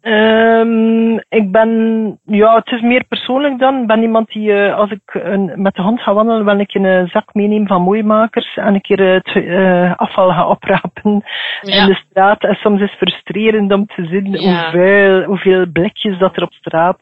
Um, 0.07 1.19
ik 1.29 1.51
ben, 1.51 2.19
ja, 2.25 2.55
het 2.55 2.71
is 2.71 2.81
meer 2.81 3.03
persoonlijk 3.07 3.59
dan. 3.59 3.81
Ik 3.81 3.87
ben 3.87 4.01
iemand 4.01 4.27
die, 4.27 4.49
uh, 4.49 4.75
als 4.75 4.91
ik 4.91 5.01
een, 5.13 5.51
met 5.55 5.75
de 5.75 5.81
hond 5.81 6.01
ga 6.01 6.13
wandelen, 6.13 6.59
een 6.59 6.65
keer 6.65 6.85
een 6.85 7.07
zak 7.07 7.33
meeneem 7.33 7.67
van 7.67 7.81
mooimakers 7.81 8.55
en 8.55 8.73
een 8.73 8.81
keer 8.81 9.13
het 9.13 9.35
uh, 9.35 9.95
afval 9.95 10.29
ga 10.29 10.47
oprapen 10.47 11.23
ja. 11.61 11.81
in 11.81 11.87
de 11.87 11.95
straat. 12.09 12.43
En 12.43 12.55
soms 12.55 12.81
is 12.81 12.89
het 12.89 12.97
frustrerend 12.97 13.73
om 13.73 13.85
te 13.85 14.05
zien 14.05 14.31
ja. 14.31 14.61
hoeveel, 14.61 15.23
hoeveel 15.23 15.65
blikjes 15.73 16.17
dat 16.17 16.35
er 16.35 16.43
op 16.43 16.53
straat 16.53 16.99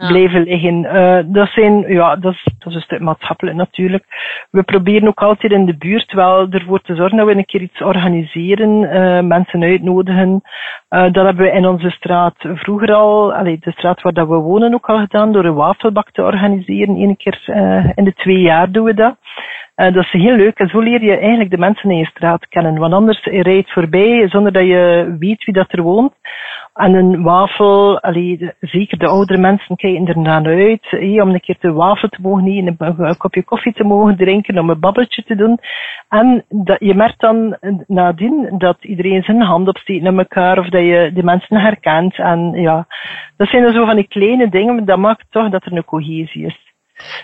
ja. 0.00 0.08
blijven 0.08 0.42
liggen. 0.42 0.84
Uh, 0.84 1.18
dat 1.34 1.48
zijn, 1.48 1.84
ja, 1.88 2.16
dat 2.16 2.32
is, 2.32 2.44
dat 2.58 2.68
is 2.68 2.74
een 2.74 2.80
stuk 2.80 3.00
maatschappelijk 3.00 3.56
natuurlijk. 3.56 4.04
We 4.50 4.62
proberen 4.62 5.08
ook 5.08 5.22
altijd 5.22 5.52
in 5.52 5.66
de 5.66 5.76
buurt 5.76 6.12
wel 6.12 6.46
ervoor 6.50 6.80
te 6.80 6.94
zorgen 6.94 7.16
dat 7.16 7.26
we 7.26 7.34
een 7.34 7.44
keer 7.44 7.60
iets 7.60 7.82
organiseren, 7.82 8.82
uh, 8.82 9.20
mensen 9.20 9.62
uitnodigen. 9.62 10.42
Uh, 10.90 11.12
dat 11.12 11.24
hebben 11.24 11.44
we 11.44 11.52
in 11.52 11.66
onze 11.66 11.90
straat 11.90 12.34
vroeger 12.38 12.94
al, 12.94 13.34
allee, 13.34 13.58
de 13.60 13.72
straat 13.72 14.02
waar 14.02 14.12
dat 14.12 14.28
we 14.28 14.34
wonen 14.34 14.74
ook 14.74 14.86
al 14.86 14.98
gedaan, 14.98 15.32
door 15.32 15.44
een 15.44 15.54
wafelbak 15.54 16.10
te 16.10 16.22
organiseren. 16.22 16.96
Eén 16.96 17.16
keer 17.16 17.42
in 17.94 18.04
de 18.04 18.12
twee 18.14 18.40
jaar 18.40 18.70
doen 18.70 18.84
we 18.84 18.94
dat. 18.94 19.16
Uh, 19.80 19.92
dat 19.92 20.04
is 20.04 20.12
heel 20.12 20.36
leuk. 20.36 20.58
En 20.58 20.68
zo 20.68 20.78
leer 20.78 21.02
je 21.02 21.16
eigenlijk 21.16 21.50
de 21.50 21.58
mensen 21.58 21.90
in 21.90 21.96
je 21.96 22.04
straat 22.04 22.48
kennen. 22.48 22.78
Want 22.78 22.92
anders 22.92 23.24
rijdt 23.24 23.72
voorbij 23.72 24.28
zonder 24.28 24.52
dat 24.52 24.66
je 24.66 25.16
weet 25.18 25.44
wie 25.44 25.54
dat 25.54 25.72
er 25.72 25.82
woont. 25.82 26.12
En 26.74 26.94
een 26.94 27.22
wafel, 27.22 28.00
allee, 28.00 28.52
zeker 28.60 28.98
de 28.98 29.06
oudere 29.06 29.40
mensen 29.40 29.76
kijken 29.76 30.06
er 30.06 30.18
naar 30.18 30.46
uit, 30.46 30.86
hey, 30.90 31.20
om 31.20 31.28
een 31.28 31.40
keer 31.40 31.58
te 31.58 31.72
wafel 31.72 32.08
te 32.08 32.18
mogen 32.22 32.46
eten, 32.46 32.76
een 32.78 33.16
kopje 33.16 33.44
koffie 33.44 33.72
te 33.72 33.84
mogen 33.84 34.16
drinken, 34.16 34.58
om 34.58 34.70
een 34.70 34.80
babbeltje 34.80 35.22
te 35.22 35.34
doen. 35.34 35.58
En 36.08 36.44
dat, 36.48 36.76
je 36.80 36.94
merkt 36.94 37.20
dan 37.20 37.56
nadien 37.86 38.54
dat 38.58 38.84
iedereen 38.84 39.22
zijn 39.22 39.42
hand 39.42 39.68
opsteekt 39.68 40.02
naar 40.02 40.14
elkaar, 40.16 40.58
of 40.58 40.68
dat 40.68 40.82
je 40.82 41.10
de 41.14 41.22
mensen 41.22 41.56
herkent. 41.56 42.18
En 42.18 42.52
ja, 42.52 42.86
dat 43.36 43.48
zijn 43.48 43.64
er 43.64 43.72
zo 43.72 43.84
van 43.86 43.96
die 43.96 44.08
kleine 44.08 44.48
dingen, 44.48 44.74
maar 44.74 44.84
dat 44.84 44.98
maakt 44.98 45.26
toch 45.30 45.50
dat 45.50 45.64
er 45.64 45.72
een 45.72 45.84
cohesie 45.84 46.46
is. 46.46 46.69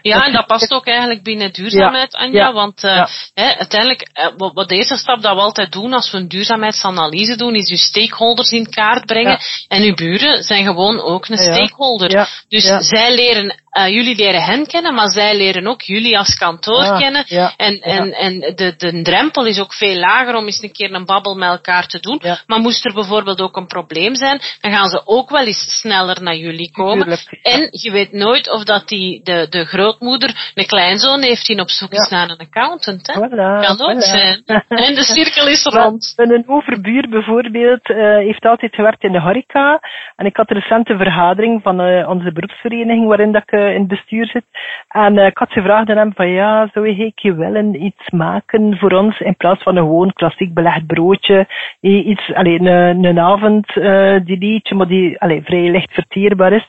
Ja, 0.03 0.27
en 0.27 0.33
dat 0.33 0.47
past 0.47 0.73
ook 0.73 0.87
eigenlijk 0.87 1.23
binnen 1.23 1.53
duurzaamheid, 1.53 2.13
ja, 2.13 2.19
Anja. 2.19 2.47
Ja, 2.47 2.53
want 2.53 2.85
uh, 2.85 2.95
ja. 2.95 3.09
hè, 3.35 3.55
uiteindelijk, 3.57 4.09
uh, 4.15 4.53
wat, 4.55 4.69
de 4.69 4.77
eerste 4.77 4.97
stap 4.97 5.23
dat 5.23 5.35
we 5.35 5.41
altijd 5.41 5.73
doen 5.73 5.93
als 5.93 6.11
we 6.11 6.19
een 6.19 6.29
duurzaamheidsanalyse 6.29 7.37
doen, 7.37 7.55
is 7.55 7.71
uw 7.71 7.77
stakeholders 7.77 8.51
in 8.51 8.71
kaart 8.71 9.07
brengen. 9.07 9.39
En 9.69 9.83
uw 9.83 9.95
buren 9.95 10.43
zijn 10.43 10.65
gewoon 10.65 11.01
ook 11.01 11.29
een 11.29 11.39
stakeholder. 11.39 12.29
Dus 12.49 12.65
zij 12.79 13.15
leren 13.15 13.61
uh, 13.79 13.89
jullie 13.89 14.17
leren 14.17 14.43
hen 14.43 14.67
kennen, 14.67 14.95
maar 14.95 15.11
zij 15.11 15.37
leren 15.37 15.67
ook 15.67 15.83
jullie 15.83 16.19
als 16.19 16.35
kantoor 16.39 16.83
Ah, 16.83 16.99
kennen. 16.99 17.23
ja, 17.27 17.53
en 17.57 17.75
ja. 17.75 17.81
en, 17.83 18.13
en 18.13 18.41
de, 18.41 18.75
de 18.77 19.03
drempel 19.03 19.47
is 19.47 19.61
ook 19.61 19.73
veel 19.75 19.97
lager 19.99 20.35
om 20.37 20.45
eens 20.45 20.63
een 20.63 20.73
keer 20.73 20.93
een 20.95 21.05
babbel 21.05 21.35
met 21.35 21.49
elkaar 21.49 21.87
te 21.87 22.01
doen. 22.01 22.19
Ja. 22.23 22.39
Maar 22.47 22.59
moest 22.61 22.85
er 22.85 22.93
bijvoorbeeld 22.95 23.41
ook 23.41 23.57
een 23.57 23.67
probleem 23.67 24.15
zijn, 24.15 24.41
dan 24.61 24.73
gaan 24.73 24.89
ze 24.89 25.03
ook 25.05 25.31
wel 25.31 25.47
eens 25.47 25.79
sneller 25.81 26.23
naar 26.23 26.37
jullie 26.37 26.71
komen. 26.73 26.99
Tuurlijk. 27.07 27.39
En 27.43 27.69
je 27.71 27.91
weet 27.91 28.13
nooit 28.13 28.51
of 28.51 28.65
dat 28.65 28.89
die, 28.89 29.21
de, 29.23 29.47
de 29.51 29.65
grootmoeder 29.65 30.51
een 30.55 30.67
kleinzoon 30.67 31.23
heeft 31.23 31.47
die 31.47 31.61
op 31.61 31.71
zoek 31.71 31.93
is 31.93 32.09
naar 32.09 32.31
een 32.31 32.39
accountant. 32.39 33.07
Hè? 33.07 33.13
Voilà, 33.15 33.67
Kan 33.67 33.81
ook 33.91 33.95
voilà. 33.95 33.99
zijn. 33.99 34.43
En 34.69 34.95
de 34.95 35.05
cirkel 35.05 35.47
is 35.49 35.65
rond. 35.79 36.13
Mijn 36.17 36.45
overbuur 36.49 37.09
bijvoorbeeld 37.11 37.89
eh, 37.91 37.97
heeft 38.17 38.45
altijd 38.45 38.75
gewerkt 38.75 39.03
in 39.03 39.13
de 39.13 39.21
horeca. 39.21 39.81
En 40.17 40.27
ik 40.27 40.37
had 40.37 40.51
een 40.51 40.57
recente 40.61 40.97
vergadering 40.97 41.63
van 41.63 41.81
eh, 41.81 42.09
onze 42.09 42.33
beroepsvereniging 42.33 43.07
waarin 43.09 43.33
dat 43.33 43.43
ik 43.43 43.51
eh, 43.51 43.66
in 43.73 43.79
het 43.79 43.89
bestuur 43.89 44.27
zit. 44.27 44.45
En 44.89 45.19
eh, 45.19 45.27
ik 45.27 45.39
had 45.39 45.53
gevraagd 45.53 45.89
aan 45.91 45.97
hem 45.97 46.13
van 46.15 46.29
ja, 46.29 46.69
zou 46.73 47.13
je 47.15 47.35
willen 47.35 47.85
iets 47.85 48.11
maken 48.11 48.77
voor 48.79 48.93
ons 48.93 49.21
in 49.21 49.37
plaats 49.37 49.63
van 49.63 49.77
een 49.77 49.83
gewoon 49.83 50.13
klassiek 50.13 50.55
belegd 50.55 50.87
broodje. 50.87 51.47
Eh, 51.81 52.07
Iets, 52.07 52.35
alleen 52.35 52.67
een, 52.67 53.05
een 53.05 53.19
avond 53.19 53.77
eh 53.77 54.15
die 54.25 54.39
liedje, 54.39 54.75
maar 54.75 54.87
die 54.89 55.21
allee, 55.21 55.43
vrij 55.43 55.71
licht 55.71 55.93
verteerbaar 55.93 56.53
is. 56.53 56.67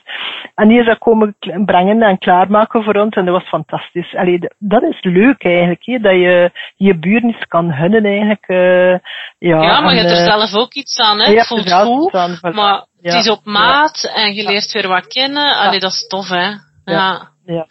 En 0.54 0.68
die 0.68 0.78
is 0.80 0.86
dat 0.86 0.98
komen 0.98 1.36
brengen 1.64 2.02
en 2.02 2.18
klaarmaken 2.18 2.82
voor 2.82 2.94
ons 2.94 3.14
en 3.14 3.24
dat 3.24 3.34
was 3.34 3.48
fantastisch. 3.48 4.14
Allee, 4.14 4.38
dat 4.58 4.82
is 4.82 4.98
leuk 5.00 5.44
eigenlijk, 5.44 5.84
hè, 5.84 5.98
dat 5.98 6.12
je 6.12 6.50
je 6.76 6.98
buren 6.98 7.28
iets 7.28 7.46
kan 7.48 7.72
hunnen 7.72 8.04
eigenlijk. 8.04 8.44
eh, 8.46 8.90
ja, 9.38 9.62
Ja, 9.62 9.80
maar 9.80 9.94
je 9.94 10.00
hebt 10.00 10.10
er 10.18 10.26
eh, 10.26 10.38
zelf 10.38 10.54
ook 10.62 10.74
iets 10.74 10.98
aan, 10.98 11.20
hè? 11.20 11.44
voelt 11.44 11.72
goed, 11.72 12.14
aan, 12.14 12.38
maar 12.54 12.86
Ja. 13.00 13.14
het 13.14 13.24
is 13.24 13.30
op 13.30 13.44
maat 13.44 14.12
en 14.14 14.34
je 14.34 14.42
leert 14.44 14.72
weer 14.72 14.88
wat 14.88 15.06
kennen. 15.06 15.56
Allee, 15.56 15.80
dat 15.80 15.90
is 15.92 16.06
tof, 16.06 16.28
hè? 16.28 16.50
Ja. 16.90 17.28
Ja. 17.46 17.66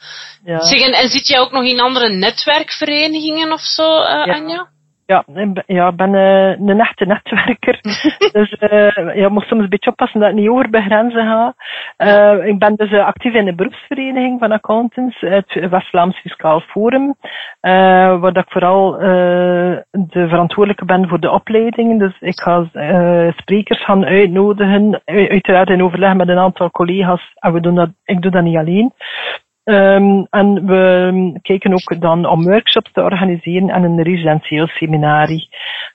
Ja. 0.45 0.59
Zeg, 0.61 0.81
en, 0.81 0.91
en 0.91 1.09
zit 1.09 1.27
jij 1.27 1.39
ook 1.39 1.51
nog 1.51 1.63
in 1.63 1.79
andere 1.79 2.09
netwerkverenigingen 2.09 3.51
of 3.51 3.61
zo, 3.61 4.01
eh, 4.01 4.25
Ja. 4.25 4.33
Anja? 4.33 4.67
Ja, 5.07 5.23
ja, 5.65 5.87
ik 5.87 5.95
ben 5.95 6.15
eh, 6.15 6.59
een 6.59 6.79
echte 6.79 7.05
netwerker. 7.05 7.79
dus 8.37 8.51
eh 8.51 9.15
ja, 9.15 9.29
moet 9.29 9.43
soms 9.43 9.63
een 9.63 9.69
beetje 9.69 9.89
oppassen 9.89 10.19
dat 10.19 10.29
ik 10.29 10.35
niet 10.35 10.49
over 10.49 10.69
mijn 10.69 10.83
grenzen 10.83 11.25
ga. 11.25 11.55
Eh, 11.97 12.47
ik 12.47 12.59
ben 12.59 12.75
dus 12.75 12.91
eh, 12.91 13.05
actief 13.05 13.33
in 13.33 13.45
de 13.45 13.55
beroepsvereniging 13.55 14.39
van 14.39 14.51
accountants, 14.51 15.19
het 15.19 15.69
West-Vlaams 15.69 16.19
Fiscaal 16.19 16.59
Forum, 16.59 17.15
eh, 17.59 17.71
waar 18.19 18.33
dat 18.33 18.43
ik 18.43 18.51
vooral 18.51 18.99
eh, 18.99 19.77
de 19.91 20.27
verantwoordelijke 20.27 20.85
ben 20.85 21.07
voor 21.07 21.19
de 21.19 21.31
opleidingen. 21.31 21.97
Dus 21.97 22.17
ik 22.19 22.39
ga 22.39 22.69
eh, 22.71 23.31
sprekers 23.37 23.83
gaan 23.83 24.05
uitnodigen, 24.05 25.01
uiteraard 25.05 25.69
in 25.69 25.83
overleg 25.83 26.13
met 26.13 26.27
een 26.27 26.39
aantal 26.39 26.71
collega's. 26.71 27.31
En 27.35 27.53
we 27.53 27.59
doen 27.59 27.75
dat, 27.75 27.89
ik 28.03 28.21
doe 28.21 28.31
dat 28.31 28.43
niet 28.43 28.57
alleen. 28.57 28.93
Ehm, 29.67 30.23
en 30.29 30.65
we 30.65 31.39
kijken 31.41 31.71
ook 31.71 32.01
dan 32.01 32.25
om 32.25 32.43
workshops 32.43 32.91
te 32.91 33.01
organiseren 33.01 33.69
en 33.69 33.83
een 33.83 34.01
residentieel 34.01 34.67
seminarie. 34.67 35.49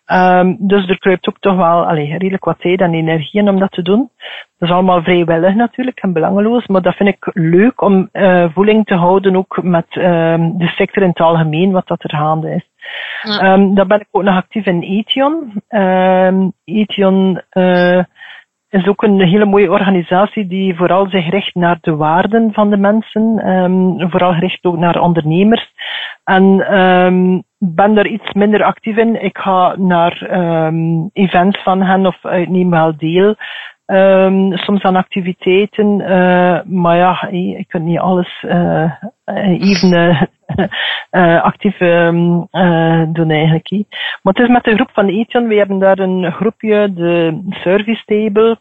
Ehm, 0.05 0.55
dus 0.59 0.89
er 0.89 0.99
kruipt 0.99 1.29
ook 1.29 1.39
toch 1.39 1.57
wel 1.57 1.87
allee, 1.87 2.11
redelijk 2.11 2.45
wat 2.45 2.61
tijd 2.61 2.81
en 2.81 2.95
energie 2.95 3.41
in 3.41 3.49
om 3.49 3.59
dat 3.59 3.71
te 3.71 3.83
doen. 3.83 4.11
Dat 4.59 4.69
is 4.69 4.75
allemaal 4.75 5.03
vrijwillig 5.03 5.55
natuurlijk 5.55 5.99
en 5.99 6.13
belangeloos, 6.13 6.67
maar 6.67 6.83
dat 6.83 6.95
vind 6.95 7.09
ik 7.09 7.31
leuk 7.33 7.81
om 7.81 8.09
eh, 8.13 8.45
voeling 8.55 8.85
te 8.85 8.95
houden 8.95 9.37
ook 9.37 9.63
met 9.63 9.87
ehm, 9.89 10.51
de 10.57 10.67
sector 10.67 11.03
in 11.03 11.09
het 11.09 11.21
algemeen, 11.21 11.73
wat 11.73 11.87
dat 11.87 12.03
er 12.03 12.17
gaande 12.17 12.55
is. 12.55 12.69
Ja. 13.23 13.39
Ehm, 13.39 13.75
dan 13.75 13.89
ben 13.89 14.01
ik 14.01 14.09
ook 14.11 14.23
nog 14.23 14.37
actief 14.37 14.67
in 14.67 14.81
Ethion. 14.81 15.63
Ehm 15.69 16.49
Ethion 16.65 17.43
eh, 17.51 18.05
is 18.73 18.87
ook 18.87 19.03
een 19.03 19.21
hele 19.21 19.45
mooie 19.45 19.71
organisatie 19.71 20.47
die 20.47 20.77
vooral 20.77 21.09
zich 21.09 21.31
richt 21.31 21.55
naar 21.55 21.79
de 21.81 21.97
waarden 21.97 22.53
van 22.53 22.71
de 22.71 22.77
mensen, 22.77 23.39
ehm, 23.39 24.11
vooral 24.11 24.33
gericht 24.33 24.65
ook 24.65 24.77
naar 24.77 25.01
ondernemers. 25.01 25.73
En 26.25 26.61
ehm 26.61 27.41
ben 27.59 27.95
daar 27.95 28.07
iets 28.07 28.33
minder 28.33 28.63
actief 28.63 28.97
in. 28.97 29.25
Ik 29.25 29.39
ga 29.39 29.75
naar 29.79 30.27
ehm 30.31 31.07
events 31.13 31.63
van 31.63 31.83
hen 31.83 32.07
of 32.07 32.25
ik 32.25 32.49
neem 32.49 32.71
wel 32.71 32.97
deel. 32.97 33.35
soms 34.55 34.83
aan 34.83 34.97
activiteiten, 34.97 36.01
eh, 36.01 36.61
maar 36.65 36.97
ja, 36.97 37.29
ik 37.31 37.69
kan 37.69 37.85
niet 37.85 37.99
alles 37.99 38.45
eh, 38.49 38.93
even 39.61 39.93
eh, 39.93 40.23
actief 41.51 41.81
ehm, 41.81 42.41
eh, 42.51 43.03
doen 43.09 43.31
eigenlijk. 43.31 43.71
eh. 43.71 43.85
Maar 44.23 44.35
het 44.35 44.43
is 44.43 44.49
met 44.49 44.65
de 44.65 44.75
groep 44.75 44.91
van 44.93 45.09
Ethan, 45.09 45.49
we 45.49 45.55
hebben 45.55 45.79
daar 45.79 45.99
een 45.99 46.33
groepje, 46.33 46.93
de 46.95 47.43
Service 47.51 48.03
Table, 48.05 48.59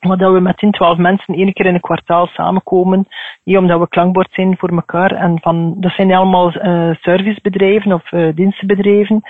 maar 0.00 0.16
dat 0.16 0.32
we 0.32 0.40
met 0.40 0.56
10, 0.56 0.70
12 0.70 0.96
mensen 0.98 1.34
één 1.34 1.52
keer 1.52 1.66
in 1.66 1.74
een 1.74 1.80
kwartaal 1.80 2.26
samenkomen. 2.26 3.06
Hier 3.44 3.58
omdat 3.58 3.80
we 3.80 3.88
klankbord 3.88 4.28
zijn 4.32 4.56
voor 4.58 4.68
elkaar. 4.68 5.12
En 5.12 5.38
van, 5.40 5.74
dat 5.76 5.92
zijn 5.92 6.14
allemaal 6.14 6.52
eh 6.52 6.90
servicebedrijven 7.00 7.92
of 7.92 8.12
eh, 8.12 8.34
dienstenbedrijven. 8.34 9.22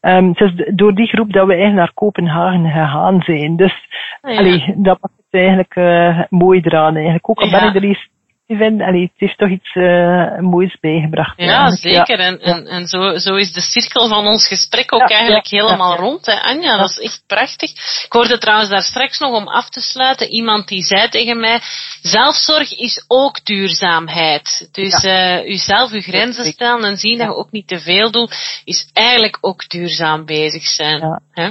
Ehm 0.00 0.28
het 0.28 0.40
is 0.40 0.74
door 0.74 0.94
die 0.94 1.06
groep 1.06 1.32
dat 1.32 1.46
we 1.46 1.52
eigenlijk 1.52 1.80
naar 1.82 1.94
Kopenhagen 1.94 2.64
gegaan 2.70 3.22
zijn. 3.22 3.56
Dus 3.56 3.84
Ah, 4.20 4.32
ja. 4.32 4.38
allee, 4.38 4.74
dat 4.76 4.98
maakt 5.00 5.16
het 5.30 5.40
eigenlijk 5.40 5.74
eh, 5.74 6.20
mooi 6.28 6.60
eraan. 6.60 6.94
Eigenlijk. 6.94 7.28
Ook 7.30 7.40
al 7.40 7.50
ben 7.50 7.68
ik 7.68 7.74
er 7.74 7.84
eens 7.84 8.08
in, 8.46 8.82
allee, 8.82 9.02
het 9.02 9.12
heeft 9.16 9.38
toch 9.38 9.50
iets 9.50 9.74
eh, 9.74 10.38
moois 10.38 10.76
bijgebracht. 10.80 11.36
Ja, 11.36 11.44
eigenlijk. 11.46 12.06
zeker. 12.06 12.18
En, 12.18 12.40
en, 12.40 12.66
en 12.66 12.86
zo, 12.86 13.16
zo 13.16 13.34
is 13.34 13.52
de 13.52 13.60
cirkel 13.60 14.08
van 14.08 14.26
ons 14.26 14.48
gesprek 14.48 14.94
ook 14.94 15.08
Ja, 15.08 15.16
eigenlijk 15.16 15.46
ja, 15.46 15.64
helemaal 15.64 15.96
rond, 15.96 16.26
hè, 16.26 16.40
Anja. 16.40 16.76
Dat 16.76 16.90
is 16.90 16.98
echt 16.98 17.22
prachtig. 17.26 17.70
Ik 18.04 18.12
hoorde 18.12 18.38
trouwens 18.38 18.70
daar 18.70 18.82
straks 18.82 19.18
nog 19.18 19.32
om 19.32 19.48
af 19.48 19.68
te 19.68 19.80
sluiten 19.80 20.28
iemand 20.28 20.68
die 20.68 20.84
zei 20.84 21.08
tegen 21.08 21.40
mij: 21.40 21.60
zelfzorg 22.02 22.78
is 22.78 23.04
ook 23.08 23.44
duurzaamheid. 23.44 24.68
Dus 24.72 25.04
eh 25.04 25.48
uzelf 25.48 25.90
uw 25.90 26.00
grenzen 26.00 26.44
stellen 26.44 26.84
en 26.84 26.96
zien 26.96 27.18
dat 27.18 27.26
je 27.26 27.34
ook 27.34 27.50
niet 27.50 27.68
te 27.68 27.80
veel 27.80 28.10
doet, 28.10 28.60
is 28.64 28.90
eigenlijk 28.92 29.38
ook 29.40 29.68
duurzaam 29.68 30.24
bezig 30.24 30.62
zijn. 30.66 31.00
Ja. 31.00 31.20
Hè? 31.32 31.50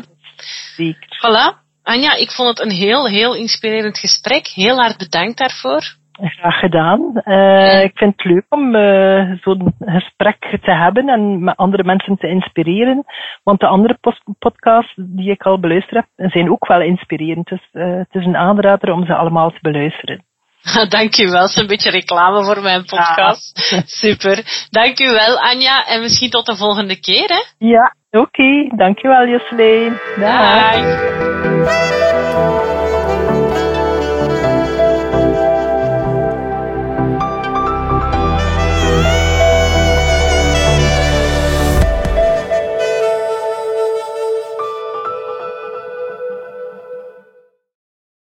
Zeker. 0.75 1.17
Voilà. 1.17 1.63
Anja, 1.83 2.13
ik 2.13 2.31
vond 2.31 2.49
het 2.49 2.67
een 2.67 2.75
heel, 2.75 3.07
heel 3.07 3.35
inspirerend 3.35 3.97
gesprek. 3.97 4.47
Heel 4.47 4.75
hard 4.75 4.97
bedankt 4.97 5.37
daarvoor. 5.37 5.95
Graag 6.21 6.59
gedaan. 6.59 7.17
Eh, 7.23 7.83
ik 7.83 7.97
vind 7.97 8.13
het 8.15 8.25
leuk 8.25 8.45
om 8.49 8.75
eh, 8.75 9.31
zo'n 9.41 9.75
gesprek 9.79 10.57
te 10.61 10.71
hebben 10.71 11.09
en 11.09 11.43
met 11.43 11.57
andere 11.57 11.83
mensen 11.83 12.17
te 12.17 12.27
inspireren. 12.27 13.05
Want 13.43 13.59
de 13.59 13.67
andere 13.67 13.97
podcasts 14.39 14.93
die 14.95 15.31
ik 15.31 15.43
al 15.43 15.59
beluisterd 15.59 16.05
heb, 16.15 16.31
zijn 16.31 16.51
ook 16.51 16.67
wel 16.67 16.81
inspirerend. 16.81 17.47
Dus 17.47 17.67
eh, 17.71 17.97
het 17.97 18.07
is 18.11 18.25
een 18.25 18.37
aanrader 18.37 18.91
om 18.91 19.05
ze 19.05 19.15
allemaal 19.15 19.49
te 19.49 19.59
beluisteren. 19.61 20.23
Dankjewel, 20.89 21.41
het 21.41 21.49
is 21.49 21.55
een 21.55 21.67
beetje 21.67 21.91
reclame 21.91 22.45
voor 22.45 22.61
mijn 22.61 22.85
podcast. 22.85 23.59
Super. 24.03 24.67
Dankjewel 24.69 25.39
Anja 25.39 25.85
en 25.85 26.01
misschien 26.01 26.29
tot 26.29 26.45
de 26.45 26.55
volgende 26.55 26.99
keer 26.99 27.27
hè. 27.27 27.67
Ja, 27.67 27.95
oké. 28.11 28.75
Dankjewel 28.75 29.27
Jocelyn. 29.27 29.97
Dag. 30.19 30.73
Dag. 30.73 32.04